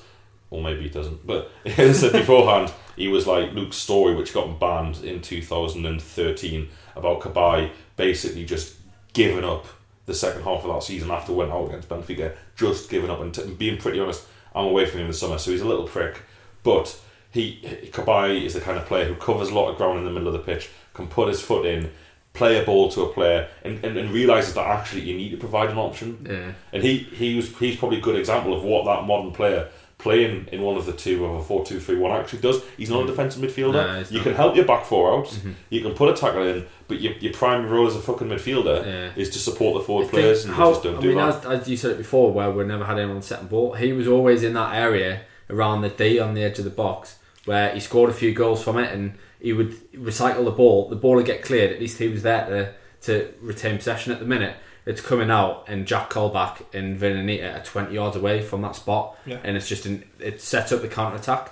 [0.49, 4.59] or maybe he doesn't, but he said beforehand, he was like Luke's story, which got
[4.59, 8.75] banned in 2013 about Cabaye basically just
[9.13, 9.65] giving up
[10.05, 13.33] the second half of that season after went out against Benfica, just giving up and
[13.33, 14.27] t- being pretty honest.
[14.53, 16.21] I'm away from him in the summer, so he's a little prick,
[16.63, 16.99] but
[17.31, 20.11] he Cabaye is the kind of player who covers a lot of ground in the
[20.11, 21.91] middle of the pitch, can put his foot in,
[22.33, 25.37] play a ball to a player, and, and, and realizes that actually you need to
[25.37, 26.25] provide an option.
[26.29, 26.51] Yeah.
[26.73, 30.47] And he, he was he's probably a good example of what that modern player playing
[30.51, 32.63] in one of the two of a four two three one actually does.
[32.77, 33.07] He's not a mm.
[33.07, 33.73] defensive midfielder.
[33.73, 35.27] No, you can help your back four out.
[35.27, 35.51] Mm-hmm.
[35.69, 38.85] You can put a tackle in, but your, your primary role as a fucking midfielder
[38.85, 39.11] Yeah.
[39.15, 41.45] is to support the forward players, and how- just don't I do mean, that.
[41.45, 44.07] as, as you said it before, where we never had anyone setting ball, he was
[44.07, 47.79] always in that area around the D on the edge of the box where he
[47.79, 50.89] scored a few goals from it, and he would recycle the ball.
[50.89, 51.71] The ball would get cleared.
[51.71, 52.73] At least he was there to
[53.11, 54.11] to retain possession.
[54.13, 58.41] At the minute, it's coming out and Jack Colback and Villanita are 20 yards away
[58.43, 59.39] from that spot, Yeah.
[59.43, 61.51] and it's just an, it sets up the counter attack.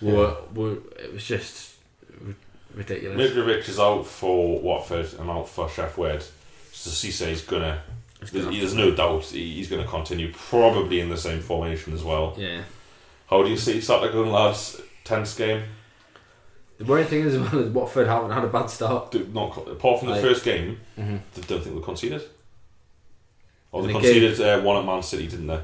[0.00, 1.74] We're, we're, it was just
[2.20, 2.34] ri-
[2.74, 3.30] ridiculous.
[3.32, 6.22] Mitrovic is out for Watford and out for Sheff Wed.
[6.72, 7.80] So Cisse's gonna.
[8.20, 12.34] There's, there's no doubt he's going to continue, probably in the same formation as well.
[12.36, 12.62] Yeah.
[13.30, 14.80] How do you see Saturday going, lads?
[15.08, 15.62] Tense game.
[16.78, 19.14] The worrying thing is, as well, is Watford haven't had a bad start.
[19.32, 21.20] Not apart from the Like- first game, Mhm.
[21.34, 22.22] they don't think they conceded.
[23.72, 25.60] Or they conceded uh, one at Man City, didn't they?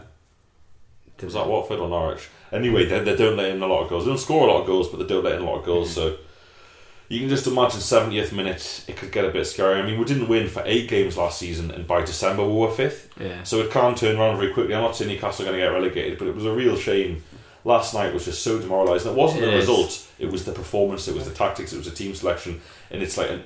[1.22, 2.28] Was that Watford or Norwich?
[2.52, 4.04] Anyway, they, they don't let in a lot of goals.
[4.04, 5.64] They don't score a lot of goals, but they don't let in a lot of
[5.64, 5.90] goals.
[5.94, 6.16] So
[7.08, 9.80] you can just imagine 70th minute, it could get a bit scary.
[9.80, 12.70] I mean, we didn't win for eight games last season, and by December we were
[12.70, 13.08] fifth.
[13.18, 13.42] Yeah.
[13.42, 14.74] So it can turn around very quickly.
[14.74, 17.22] I'm not saying Newcastle are going to get relegated, but it was a real shame.
[17.64, 19.12] Last night was just so demoralising.
[19.12, 19.68] It wasn't It the is.
[19.68, 23.02] result; it was the performance, it was the tactics, it was the team selection, and
[23.02, 23.42] it's like an,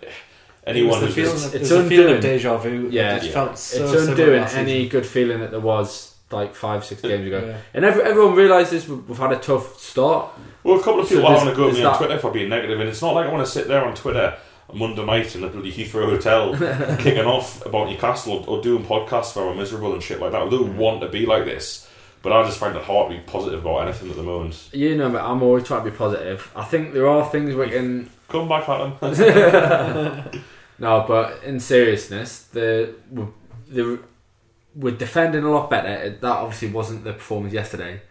[0.66, 2.88] anyone the who's feeling, just- it's was a feeling of deja vu.
[2.90, 3.16] Yeah.
[3.16, 3.32] it Yeah.
[3.32, 7.42] felt so it's undoing any good feeling that there was like five, six games ago.
[7.46, 7.56] Yeah.
[7.72, 10.28] And every, everyone realises we've, we've had a tough start.
[10.62, 11.92] Well, a couple of So people are there's- having a go at there's me on
[11.92, 13.94] that- Twitter for being negative, and it's not like I want to sit there on
[13.94, 14.36] Twitter
[14.68, 16.54] on Monday night in the bloody Heathrow Hotel
[16.98, 20.42] kicking off about Newcastle or, or doing podcasts where I'm miserable and shit like that.
[20.42, 20.76] I don't mm.
[20.76, 21.87] want to be like this,
[22.22, 24.68] but I just find it hard to be positive about anything at the moment.
[24.72, 26.50] You know, but I'm always trying to be positive.
[26.54, 30.42] I think there are things we can Come back, at them.
[30.80, 33.26] No, but in seriousness, the we're,
[33.68, 33.98] the
[34.76, 36.10] we're defending a lot better.
[36.10, 38.02] That obviously wasn't the performance yesterday,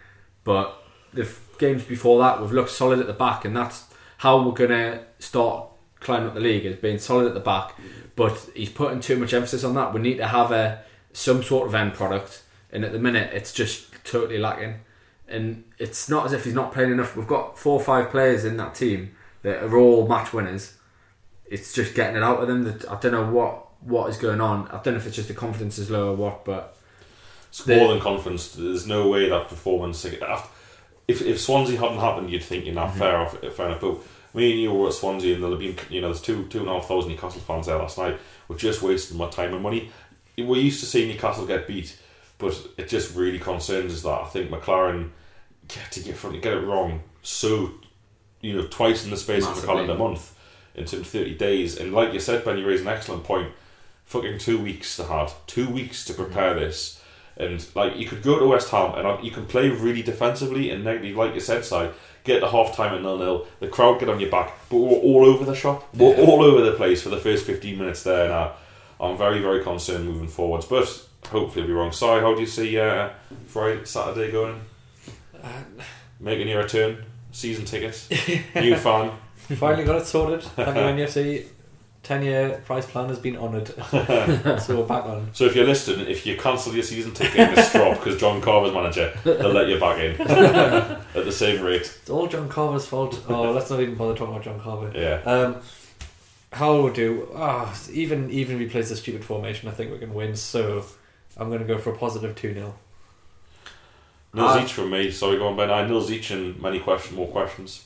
[0.44, 3.86] but the games before that, we've looked solid at the back, and that's
[4.18, 5.70] how we're gonna start
[6.02, 7.74] climbing up the league is being solid at the back.
[8.18, 9.94] But he's putting too much emphasis on that.
[9.94, 13.54] We need to have a some sort of end product, and at the minute, it's
[13.54, 14.80] just totally lacking.
[15.28, 17.16] And it's not as if he's not playing enough.
[17.16, 20.74] We've got four or five players in that team that are all match winners
[21.50, 22.64] it's just getting it out of them.
[22.66, 24.68] That I don't know what what is going on.
[24.68, 26.76] I don't know if it's just the confidence is low or what, but
[27.50, 28.50] It's more than confidence.
[28.50, 30.04] There's no way that performance.
[30.06, 33.00] If, if Swansea hadn't happened, you'd think you're not Mm-hmm.
[33.00, 33.80] fair off, fair enough.
[33.82, 33.98] But
[34.34, 36.60] me and you were at Swansea, and there'll have been you know there's two two
[36.60, 38.20] and a half thousand Newcastle fans there last night.
[38.48, 39.92] We're just wasting my time and money.
[40.38, 41.98] We're used to seeing Newcastle get beat,
[42.38, 45.12] but it just really concerns us that I think McClaren
[45.68, 47.72] get to get from get it wrong so
[48.42, 50.34] you know twice in the space of a calendar month
[50.76, 51.78] into 30 days.
[51.78, 53.52] And like you said, Ben, you raise an excellent point.
[54.06, 56.62] Fucking two weeks to had two weeks to prepare mm-hmm.
[56.62, 57.02] this,
[57.36, 60.86] and like you could go to West Ham and you can play really defensively and
[60.86, 61.92] negatively, like you said, side
[62.24, 63.48] get the half time at nil nil.
[63.60, 65.94] The crowd get on your back, but we're all over the shop.
[65.94, 68.30] We're all over the place for the first 15 minutes there.
[68.30, 68.54] Now,
[69.00, 71.92] I'm very very concerned moving forwards, but hopefully I'll be wrong.
[71.92, 73.10] Sorry, how do you see uh,
[73.48, 74.62] Friday Saturday going?
[76.20, 78.10] Making your return, season tickets,
[78.56, 79.12] new fan.
[79.56, 80.44] Finally got it sorted.
[80.56, 81.46] Thank you, NFC.
[82.04, 83.68] 10 year price plan has been honoured.
[83.92, 85.30] so we're back on.
[85.34, 88.74] So if you're listening, if you cancel your season ticket, just drop because John Carver's
[88.74, 91.82] manager, they'll let you back in at the same rate.
[91.82, 93.22] It's all John Carver's fault.
[93.28, 94.92] Oh, let's not even bother talking about John Carver.
[94.96, 95.22] Yeah.
[95.30, 95.58] Um,
[96.54, 97.28] how will do?
[97.36, 100.38] Ah, even even if he plays the stupid formation, I think we can win.
[100.38, 100.86] So
[101.38, 102.76] I'm going to go for a positive 2 0.
[104.34, 105.12] Nils Uh, each from me.
[105.12, 105.70] Sorry, go on, Ben.
[105.72, 107.86] I Nils each and many question, more questions.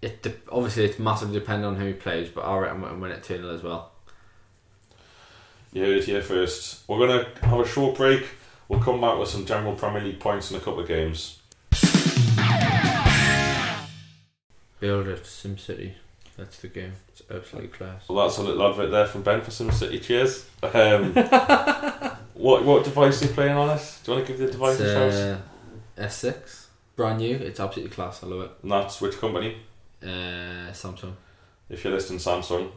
[0.00, 2.28] it de- obviously it's massively dependent on who plays.
[2.28, 3.92] But I reckon we'll win it two 0 as well.
[5.72, 6.88] You heard it here first.
[6.88, 8.24] We're going to have a short break.
[8.68, 11.38] We'll come back with some general Premier League points in a couple of games.
[14.80, 15.92] Build it, to SimCity.
[16.38, 16.92] That's the game.
[17.08, 18.08] It's absolutely class.
[18.08, 20.00] Well, that's a little advert there from Ben for SimCity.
[20.00, 20.46] Cheers.
[20.62, 21.12] Um,
[22.34, 24.00] what what device are you playing on this?
[24.04, 25.40] Do you want to give the device a shout?
[25.98, 27.34] uh, S6, brand new.
[27.34, 28.22] It's absolutely class.
[28.22, 28.50] I love it.
[28.62, 29.56] And that's which company?
[30.00, 31.14] Uh, Samsung.
[31.68, 32.70] If you're listening, Samsung.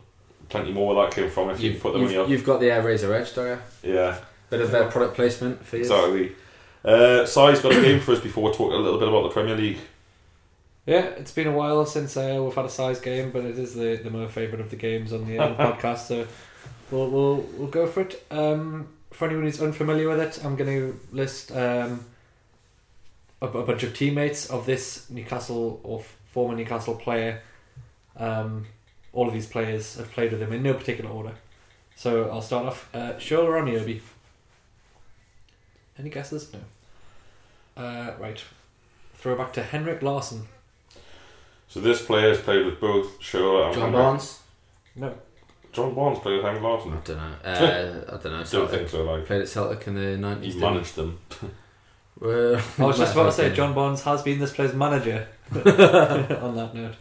[0.50, 2.28] Plenty more where that came from if you put the money up.
[2.28, 3.94] you've got the Air Razor Edge, don't you?
[3.94, 4.18] Yeah.
[4.50, 5.84] Bit of uh, product placement for you.
[5.84, 6.36] Exactly.
[6.84, 9.30] Uh, Si's got a game for us before we talk a little bit about the
[9.30, 9.78] Premier League.
[10.86, 13.76] Yeah, it's been a while since uh, we've had a size game, but it is
[13.76, 16.28] the, the more favourite of the games on the uh, podcast, so
[16.90, 18.26] we'll, we'll we'll go for it.
[18.32, 22.06] Um, for anyone who's unfamiliar with it, I'm going to list um,
[23.42, 27.42] a, a bunch of teammates of this Newcastle or former Newcastle player.
[28.18, 28.66] Um,
[29.14, 31.34] all of these players have played with him in no particular order.
[31.96, 32.90] So I'll start off.
[32.94, 34.02] Uh, Shola or Niobe?
[36.00, 36.52] Any guesses?
[36.54, 37.84] No.
[37.84, 38.44] Uh, right.
[39.16, 40.48] Throwback to Henrik Larsson.
[41.72, 43.94] So this player has played with both Shola and John Henrik.
[43.94, 44.40] Barnes.
[44.94, 45.14] No.
[45.72, 46.92] John Barnes played with Henrik I Larsson.
[46.92, 47.36] don't know.
[47.46, 47.64] Uh, I don't
[47.98, 48.08] know.
[48.08, 48.70] I don't Celtic.
[48.80, 49.04] think so.
[49.06, 50.56] Like Played at Celtic in the nineties.
[50.56, 51.20] he managed them.
[52.20, 55.28] Well, I was just about to say fucking- John Bonds has been this player's manager.
[55.56, 56.96] on that note,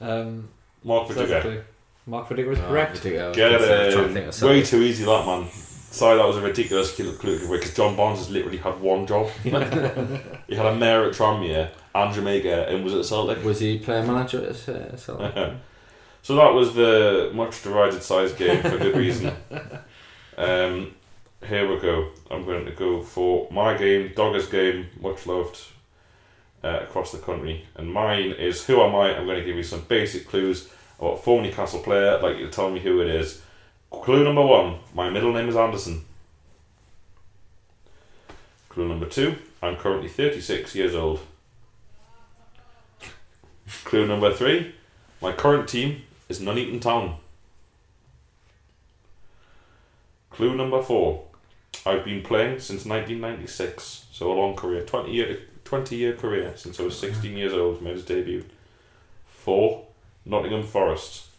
[0.00, 0.48] um,
[0.82, 1.42] Mark, would you get?
[1.42, 1.64] Celtic.
[2.06, 2.96] Mark Viduka was correct.
[2.96, 4.42] Viduka, Get gonna say, I was trying to it.
[4.42, 5.46] Way too easy, that man.
[5.90, 9.28] Sorry, that was a ridiculous clue because John Barnes has literally had one job.
[9.42, 13.44] he had a mayor at Tranmere and Jamaica and was at Celtic.
[13.44, 15.34] Was he player manager at uh, Celtic?
[16.22, 19.32] so that was the much derided size game for good reason.
[20.38, 20.94] Um,
[21.46, 22.12] here we go.
[22.30, 25.60] I'm going to go for my game, Doggers game, much loved
[26.64, 27.66] uh, across the country.
[27.74, 29.14] And mine is Who Am I?
[29.14, 32.18] I'm going to give you some basic clues about a former Newcastle player.
[32.22, 33.42] Like you tell me who it is.
[33.90, 36.04] Clue number one My middle name is Anderson.
[38.68, 41.20] Clue number two I'm currently 36 years old.
[43.84, 44.74] Clue number three
[45.20, 47.16] My current team is Nuneaton Town.
[50.30, 51.24] Clue number four.
[51.84, 56.78] I've been playing since 1996, so a long career, 20 year, 20 year career since
[56.78, 58.44] I was 16 years old, made his debut.
[59.26, 59.86] Four,
[60.24, 61.29] Nottingham Forest.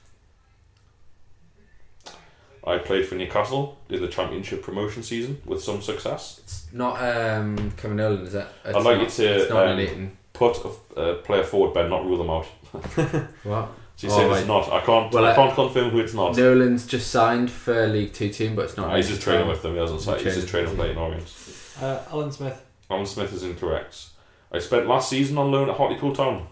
[2.64, 6.40] I played for Newcastle in the Championship promotion season with some success.
[6.44, 8.46] It's not um, Kevin Nolan, is it?
[8.66, 10.58] It's I'd like not, you to, It's not um, Put
[10.96, 12.46] a uh, player forward, Ben, not rule them out.
[13.44, 13.70] What?
[13.98, 14.40] So you Oh, saying right.
[14.40, 14.72] it's not.
[14.72, 15.12] I can't.
[15.14, 16.36] Well, I I- can't confirm who it's not.
[16.38, 18.88] Nolan's just signed for League Two team, but it's not.
[18.88, 19.50] Nah, he's just Nuneaton training Town.
[19.52, 19.74] with them.
[19.74, 20.02] He hasn't.
[20.02, 20.96] He's, He's just training training.
[20.96, 21.34] playing Orient.
[21.82, 22.66] Uh, Alan Smith.
[22.90, 24.08] Alan Smith is incorrect.
[24.52, 26.48] I spent last season on loan at Hartlepool Town.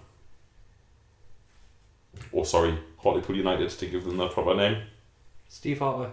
[2.32, 4.84] Or sorry, Hartlepool United to give them their proper name.
[5.50, 6.12] Steve Harper.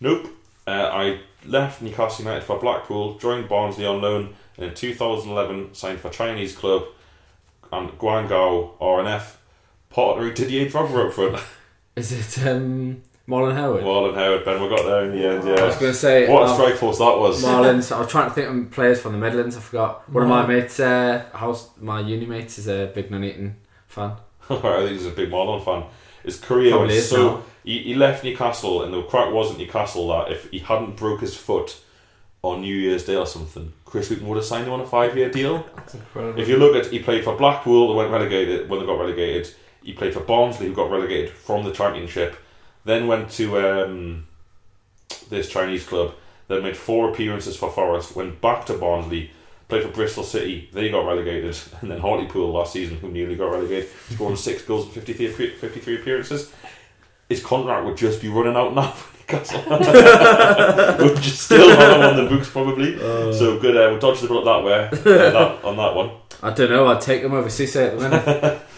[0.00, 0.28] Nope.
[0.66, 5.98] Uh, I left Newcastle United for Blackpool, joined Barnsley on loan, and in 2011 signed
[5.98, 6.84] for Chinese club
[7.72, 9.40] and Guangzhou R&F,
[9.92, 11.42] partnering Didier Drogba up front.
[11.96, 13.82] Is it um, Marlon Harewood?
[13.82, 15.64] Marlon Harewood, Ben, we got there in the end, yeah.
[15.64, 17.42] I was going to say what a uh, strike force that was.
[17.42, 17.92] Marlins.
[17.96, 19.56] I was trying to think of players from the Midlands.
[19.56, 20.08] I forgot.
[20.10, 23.54] One of my mates, uh, house, my uni mates, is a big Nuneaton
[23.86, 24.16] fan.
[24.50, 25.84] I think he's a big Marlon fan.
[26.24, 27.36] His career Probably was is so.
[27.36, 27.44] now.
[27.64, 31.22] He, he left Newcastle, and the crack was at Newcastle that if he hadn't broke
[31.22, 31.80] his foot
[32.42, 35.30] on New Year's Day or something, Chris Hughton would have signed him on a five-year
[35.30, 35.66] deal.
[35.76, 36.40] That's incredible.
[36.40, 39.54] If you look at, he played for Blackpool, they went relegated when they got relegated.
[39.82, 42.36] He played for Barnsley, who got relegated from the Championship.
[42.84, 44.26] Then went to um,
[45.30, 46.14] this Chinese club.
[46.48, 48.14] Then made four appearances for Forest.
[48.14, 49.30] Went back to Barnsley.
[49.68, 50.68] Played for Bristol City.
[50.72, 51.56] They got relegated.
[51.80, 55.94] And then Hartlepool last season, who nearly got relegated, scoring six goals in 53, 53
[55.96, 56.52] appearances.
[57.28, 58.90] His contract would just be running out now.
[58.90, 59.62] for Newcastle.
[61.08, 62.98] Would just still have him on the books probably.
[62.98, 63.74] so good.
[63.76, 66.10] Uh, we dodged the bullet that way uh, that, on that one.
[66.42, 66.86] I don't know.
[66.88, 68.62] I'd take them over Cisse at the minute.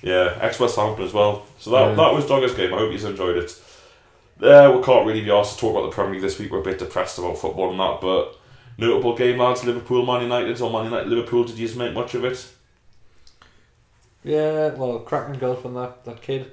[0.00, 1.44] Yeah, ex West Hampton as well.
[1.58, 1.94] So that Yeah.
[1.96, 2.72] that was Doggers game.
[2.72, 3.50] I hope you enjoyed it.
[4.40, 6.52] Uh, we can't really be asked to talk about the Premier League this week.
[6.52, 8.36] We're a bit depressed about football and that, but
[8.78, 9.64] notable game, lads.
[9.64, 11.42] Liverpool, Man United, or Man United, Liverpool.
[11.42, 12.48] Did you make much of it?
[14.22, 16.52] Yeah, well, cracking goal from that, that kid.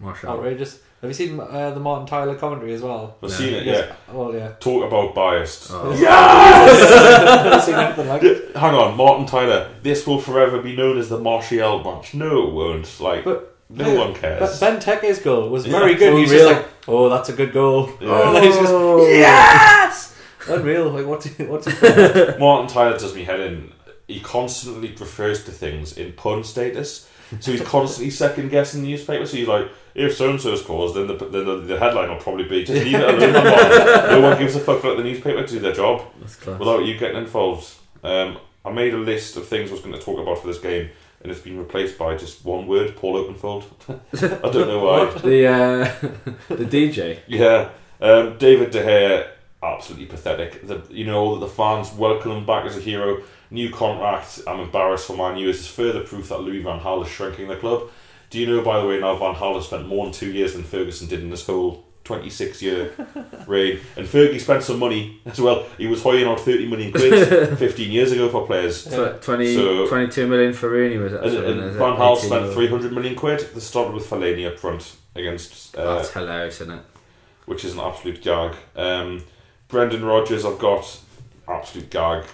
[0.00, 0.30] Martial.
[0.30, 0.80] Outrageous.
[1.00, 3.16] Have you seen uh, the Martin Tyler commentary as well?
[3.22, 3.34] I've No.
[3.36, 3.66] seen it.
[3.66, 4.52] Yeah, Oh, yeah.
[4.60, 5.70] talk about biased.
[5.72, 5.90] Oh.
[5.96, 8.54] Have you seen anything like it?
[8.56, 9.70] Hang on, Martin Tyler.
[9.82, 12.14] This will forever be known as the Martial match.
[12.14, 13.00] No, it won't.
[13.00, 14.40] Like But no one cares.
[14.60, 16.18] But Benteke's goal was Yeah, very good.
[16.18, 16.48] He's unreal.
[16.50, 17.90] just like, oh, that's a good goal.
[18.00, 18.22] Yeah.
[18.26, 19.06] And then he's just, Oh.
[19.06, 20.16] yes!
[20.48, 20.90] Unreal.
[20.90, 23.72] Like, what's he, what's he Martin Tyler does me head in.
[24.06, 27.08] He constantly refers to things in pun status.
[27.38, 29.24] So he's constantly second guessing the newspaper.
[29.26, 32.16] So he's like, if so and so scores, then the, then the, the headline will
[32.16, 33.32] probably be just leave it alone.
[33.32, 37.18] No one gives a fuck about the newspaper to do their job without you getting
[37.18, 37.74] involved.
[38.02, 40.58] Um, I made a list of things I was going to talk about for this
[40.58, 40.90] game,
[41.22, 43.64] and it's been replaced by just one word: Paul Oakenfold.
[44.44, 45.18] I don't know why.
[45.20, 45.84] the uh,
[46.48, 47.20] the DJ.
[47.26, 49.28] Yeah, um, David De Gea,
[49.62, 50.66] absolutely pathetic.
[50.66, 53.22] The, you know that the fans welcome him back as a hero.
[53.50, 54.40] New contract.
[54.46, 55.46] I'm embarrassed for Man U.
[55.46, 57.90] This is further proof that Louis Van Gaal is shrinking the club.
[58.30, 60.52] Do you know, by the way, now Van Gaal has spent more than two years
[60.54, 62.92] than Ferguson did in this whole 26 year
[63.46, 65.64] reign, and Fergie spent some money as well.
[65.78, 68.84] He was hoying out 30 million quid 15 years ago for players.
[68.84, 71.24] Tw- 20, So- 22 million for Rooney was it?
[71.24, 73.40] And, and is Van Gaal spent 300 million quid.
[73.52, 76.84] They started with Fellaini up front against uh, That's hilarious, isn't it?
[77.46, 78.54] which is an absolute gag.
[78.76, 79.24] Um,
[79.68, 81.00] Brendan Rodgers, I've got
[81.48, 82.24] absolute gag.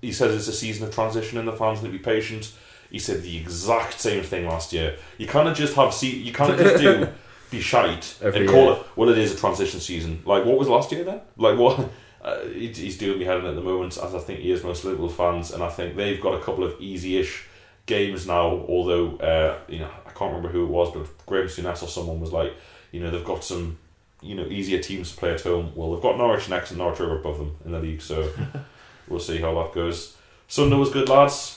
[0.00, 2.52] He says it's a season of transition and the fans need to be patient.
[2.90, 4.96] He said the exact same thing last year.
[5.18, 6.16] You can't just have see.
[6.22, 7.08] You can't just do
[7.50, 8.72] be shite Every and call year.
[8.74, 8.86] it.
[8.96, 10.22] Well, it is a transition season.
[10.24, 11.20] Like what was last year then?
[11.36, 11.88] Like what?
[12.20, 14.64] Uh, he- he's doing me head in at the moment, as I think he is
[14.64, 17.46] most Liverpool fans, and I think they've got a couple of easy-ish
[17.86, 18.64] games now.
[18.68, 22.18] Although uh, you know, I can't remember who it was, but Graeme Souness or someone
[22.18, 22.52] was like,
[22.90, 23.78] you know, they've got some,
[24.20, 25.70] you know, easier teams to play at home.
[25.76, 28.28] Well, they've got Norwich next, and Norwich are above them in the league, so
[29.08, 30.16] we'll see how that goes.
[30.46, 31.54] Sunday was good, lads.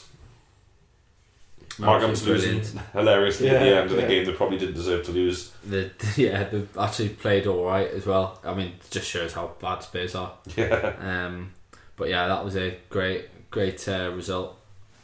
[1.78, 2.68] Mackems losing brilliant.
[2.94, 4.26] hilariously at the end of the game.
[4.26, 5.52] They probably didn't deserve to lose.
[5.64, 8.40] The, yeah, they actually played all right as well.
[8.44, 10.34] I mean, it just shows how bad Spurs are.
[10.58, 11.54] Yeah, Um,
[11.96, 14.58] but yeah, that was a great, great uh, result.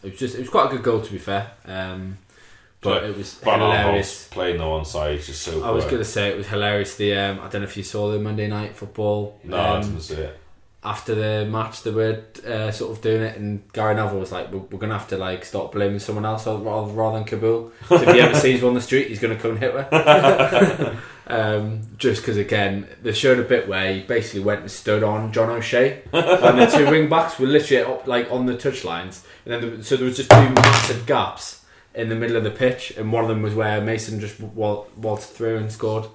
[0.03, 1.51] It was just, it was quite a good goal to be fair.
[1.65, 2.17] Um,
[2.81, 3.09] but Yeah.
[3.09, 4.07] it was Van hilarious.
[4.07, 5.63] Aanholt's playing no onside, just so.
[5.63, 6.95] I was going to say it was hilarious.
[6.95, 9.39] The um, I don't know if you saw the Monday night football.
[9.43, 10.39] No, I um, didn't see it.
[10.83, 14.51] After the match they were uh, sort of doing it and Gary Neville was like
[14.51, 17.71] we're, we're gonna have to like start blaming someone else rather, rather than Kaboul.
[17.87, 20.99] So if he ever sees one on the street he's gonna come and hit her.
[21.29, 25.33] Um, just because again they showed a bit where he basically went and stood on
[25.33, 26.03] John O'Shea.
[26.13, 29.61] And the two wing backs were literally up, like on the touch lines and then
[29.61, 33.11] there, so there was just two massive gaps in the middle of the pitch and
[33.11, 36.05] one of them was where Mason just wal- waltzed through and scored.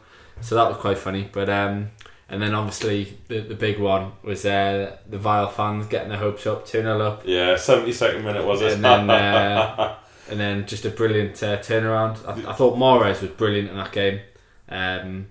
[0.40, 1.28] So that was quite funny.
[1.30, 1.90] But um,
[2.32, 6.46] and then obviously the, the big one was uh, the Vile fans getting their hopes
[6.46, 8.72] up, 2 0 up, Yeah, seventy second minute was it?
[8.72, 9.96] and then uh,
[10.30, 12.26] and then just a brilliant uh, turnaround.
[12.26, 14.20] I, I thought Mahrez was brilliant in that game.
[14.68, 15.28] Um,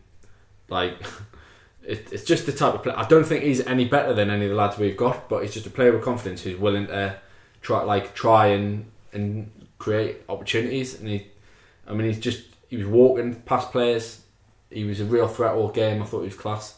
[0.69, 0.93] like
[1.83, 2.95] it, it's just the type of player.
[2.97, 5.53] I don't think he's any better than any of the lads we've got, but he's
[5.53, 7.17] just a player with confidence who's willing to
[7.61, 10.99] try like try and and create opportunities.
[10.99, 11.27] And he,
[11.87, 14.21] I mean, he's just he was walking past players.
[14.69, 16.01] He was a real threat all game.
[16.01, 16.75] I thought he was class.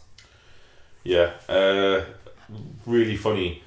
[1.04, 2.06] Yeah, uh,
[2.86, 3.64] really funny.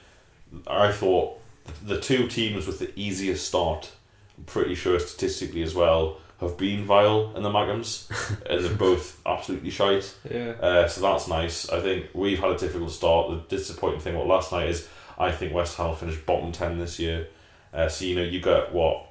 [0.66, 1.40] I thought
[1.82, 3.92] the two teams with the easiest start,
[4.38, 8.10] I'm pretty sure statistically as well, have been Vile and the Mackems,
[8.50, 10.14] and they're both absolutely shite.
[10.30, 10.50] Yeah.
[10.60, 11.68] Uh, so that's nice.
[11.70, 13.30] I think we've had a difficult start.
[13.30, 16.98] The disappointing thing about last night is I think West Ham finished bottom ten this
[16.98, 17.28] year.
[17.72, 19.06] Uh, so you know you got what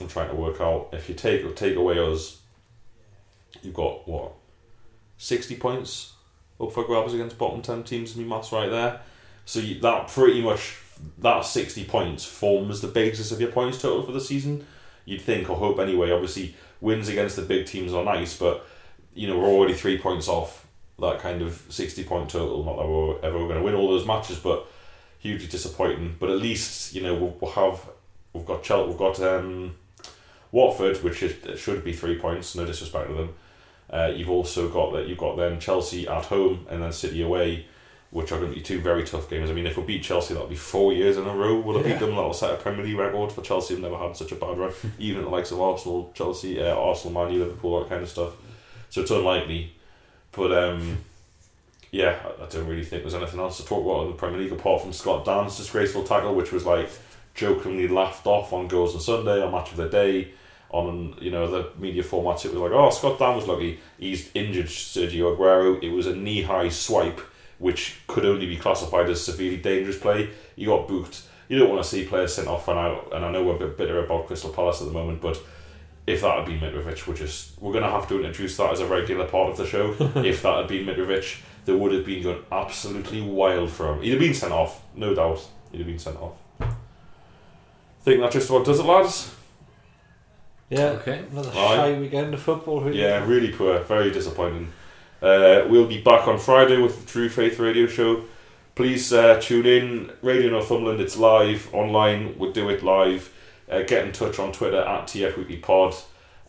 [0.00, 0.90] I'm trying to work out.
[0.92, 2.40] If you take take away us,
[3.62, 4.32] you've got what
[5.16, 6.12] sixty points
[6.60, 8.16] up for grabs against bottom ten teams.
[8.16, 9.00] Me maths right there.
[9.44, 10.78] So you, that pretty much
[11.18, 14.66] that sixty points forms the basis of your points total for the season.
[15.04, 16.10] You'd think or hope anyway.
[16.10, 18.66] Obviously, wins against the big teams are nice, but
[19.14, 20.66] you know we're already three points off
[20.98, 22.64] that kind of sixty point total.
[22.64, 24.66] Not that we're ever going to win all those matches, but
[25.18, 26.16] hugely disappointing.
[26.18, 27.88] But at least you know we'll, we'll have
[28.32, 29.74] we've got Chel- we've got um,
[30.52, 32.54] Watford, which is, should be three points.
[32.54, 33.34] No disrespect to them.
[33.92, 37.66] Uh, you've also got that you've got then Chelsea at home and then City away,
[38.10, 39.50] which are going to be two very tough games.
[39.50, 41.58] I mean, if we beat Chelsea, that'll be four years in a row.
[41.58, 42.10] We'll have beat them.
[42.10, 43.74] That'll set a Premier League record for Chelsea.
[43.74, 47.24] Have never had such a bad run, even the likes of Arsenal, Chelsea, uh, Arsenal,
[47.24, 48.32] Man U, Liverpool, that kind of stuff.
[48.90, 49.72] So it's unlikely.
[50.32, 50.98] But um,
[51.90, 54.38] yeah, I, I don't really think there's anything else to talk about in the Premier
[54.38, 56.90] League apart from Scott Dann's disgraceful tackle, which was like
[57.34, 60.32] jokingly laughed off on Goals on Sunday on Match of the Day.
[60.72, 63.80] On you know the media formats, it was like, oh, Scott Dann was lucky.
[63.98, 65.82] He's injured Sergio Aguero.
[65.82, 67.20] It was a knee-high swipe,
[67.58, 70.30] which could only be classified as severely dangerous play.
[70.54, 71.22] He got booked.
[71.48, 73.58] You don't want to see players sent off, and I and I know we're a
[73.58, 75.42] bit bitter about Crystal Palace at the moment, but
[76.06, 78.86] if that had been Mitrovic, we're just we're gonna have to introduce that as a
[78.86, 79.90] regular part of the show.
[80.16, 84.02] if that had been Mitrovic, there would have been going absolutely wild for him.
[84.02, 85.46] He'd have been sent off, no doubt.
[85.70, 86.34] He'd have been sent off.
[88.02, 89.34] think that just about does it, lads.
[90.70, 90.90] Yeah.
[91.00, 91.24] Okay.
[91.30, 91.76] Another Aye.
[91.76, 92.80] shy weekend of football.
[92.80, 93.00] Really.
[93.00, 94.72] Yeah, really poor, very disappointing.
[95.20, 98.24] Uh, we'll be back on Friday with the True Faith Radio Show.
[98.76, 100.12] Please uh, tune in.
[100.22, 102.38] Radio Northumberland, it's live online.
[102.38, 103.34] We'll do it live.
[103.68, 105.94] Uh, get in touch on Twitter at TF Weekly Pod,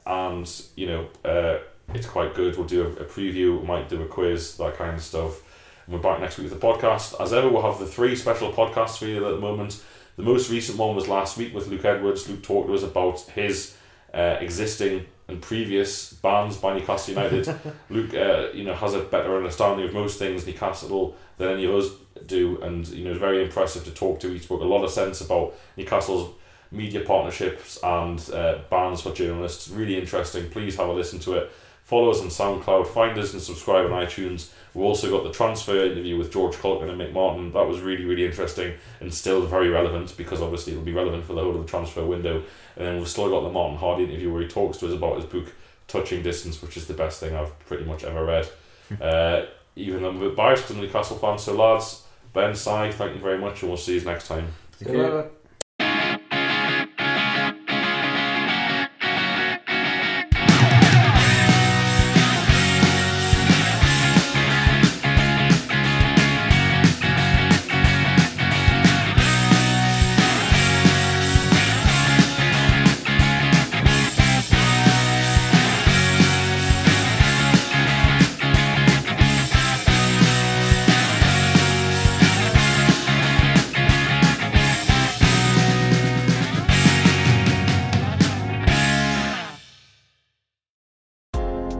[0.05, 1.57] and you know uh,
[1.93, 2.55] it's quite good.
[2.57, 3.59] We'll do a, a preview.
[3.59, 5.41] We might do a quiz, that kind of stuff.
[5.85, 7.19] And we're back next week with the podcast.
[7.19, 9.83] As ever, we'll have the three special podcasts for you at the moment.
[10.15, 12.29] The most recent one was last week with Luke Edwards.
[12.29, 13.75] Luke talked to us about his
[14.13, 17.55] uh, existing and previous bans by Newcastle United.
[17.89, 21.73] Luke, uh, you know, has a better understanding of most things Newcastle than any of
[21.73, 21.91] us
[22.25, 24.29] do, and you know, it's very impressive to talk to.
[24.29, 26.33] He spoke a lot of sense about Newcastle's
[26.71, 29.69] media partnerships and uh, bans for journalists.
[29.69, 30.49] Really interesting.
[30.49, 31.51] Please have a listen to it.
[31.91, 32.87] Follow us on SoundCloud.
[32.87, 34.49] Find us and subscribe on iTunes.
[34.73, 37.51] We've also got the transfer interview with George Caulkin and Mick Martin.
[37.51, 41.33] That was really, really interesting and still very relevant because obviously it'll be relevant for
[41.33, 42.43] the whole of the transfer window.
[42.77, 45.17] And then we've still got the Martin Hardy interview where he talks to us about
[45.17, 45.53] his book
[45.89, 48.47] Touching Distance, which is the best thing I've pretty much ever read.
[49.01, 51.39] uh, even though I'm a bit biased because I'm a Newcastle fan.
[51.39, 54.47] So lads, Ben, Si, thank you very much and we'll see you next time.
[54.81, 55.31] Good luck.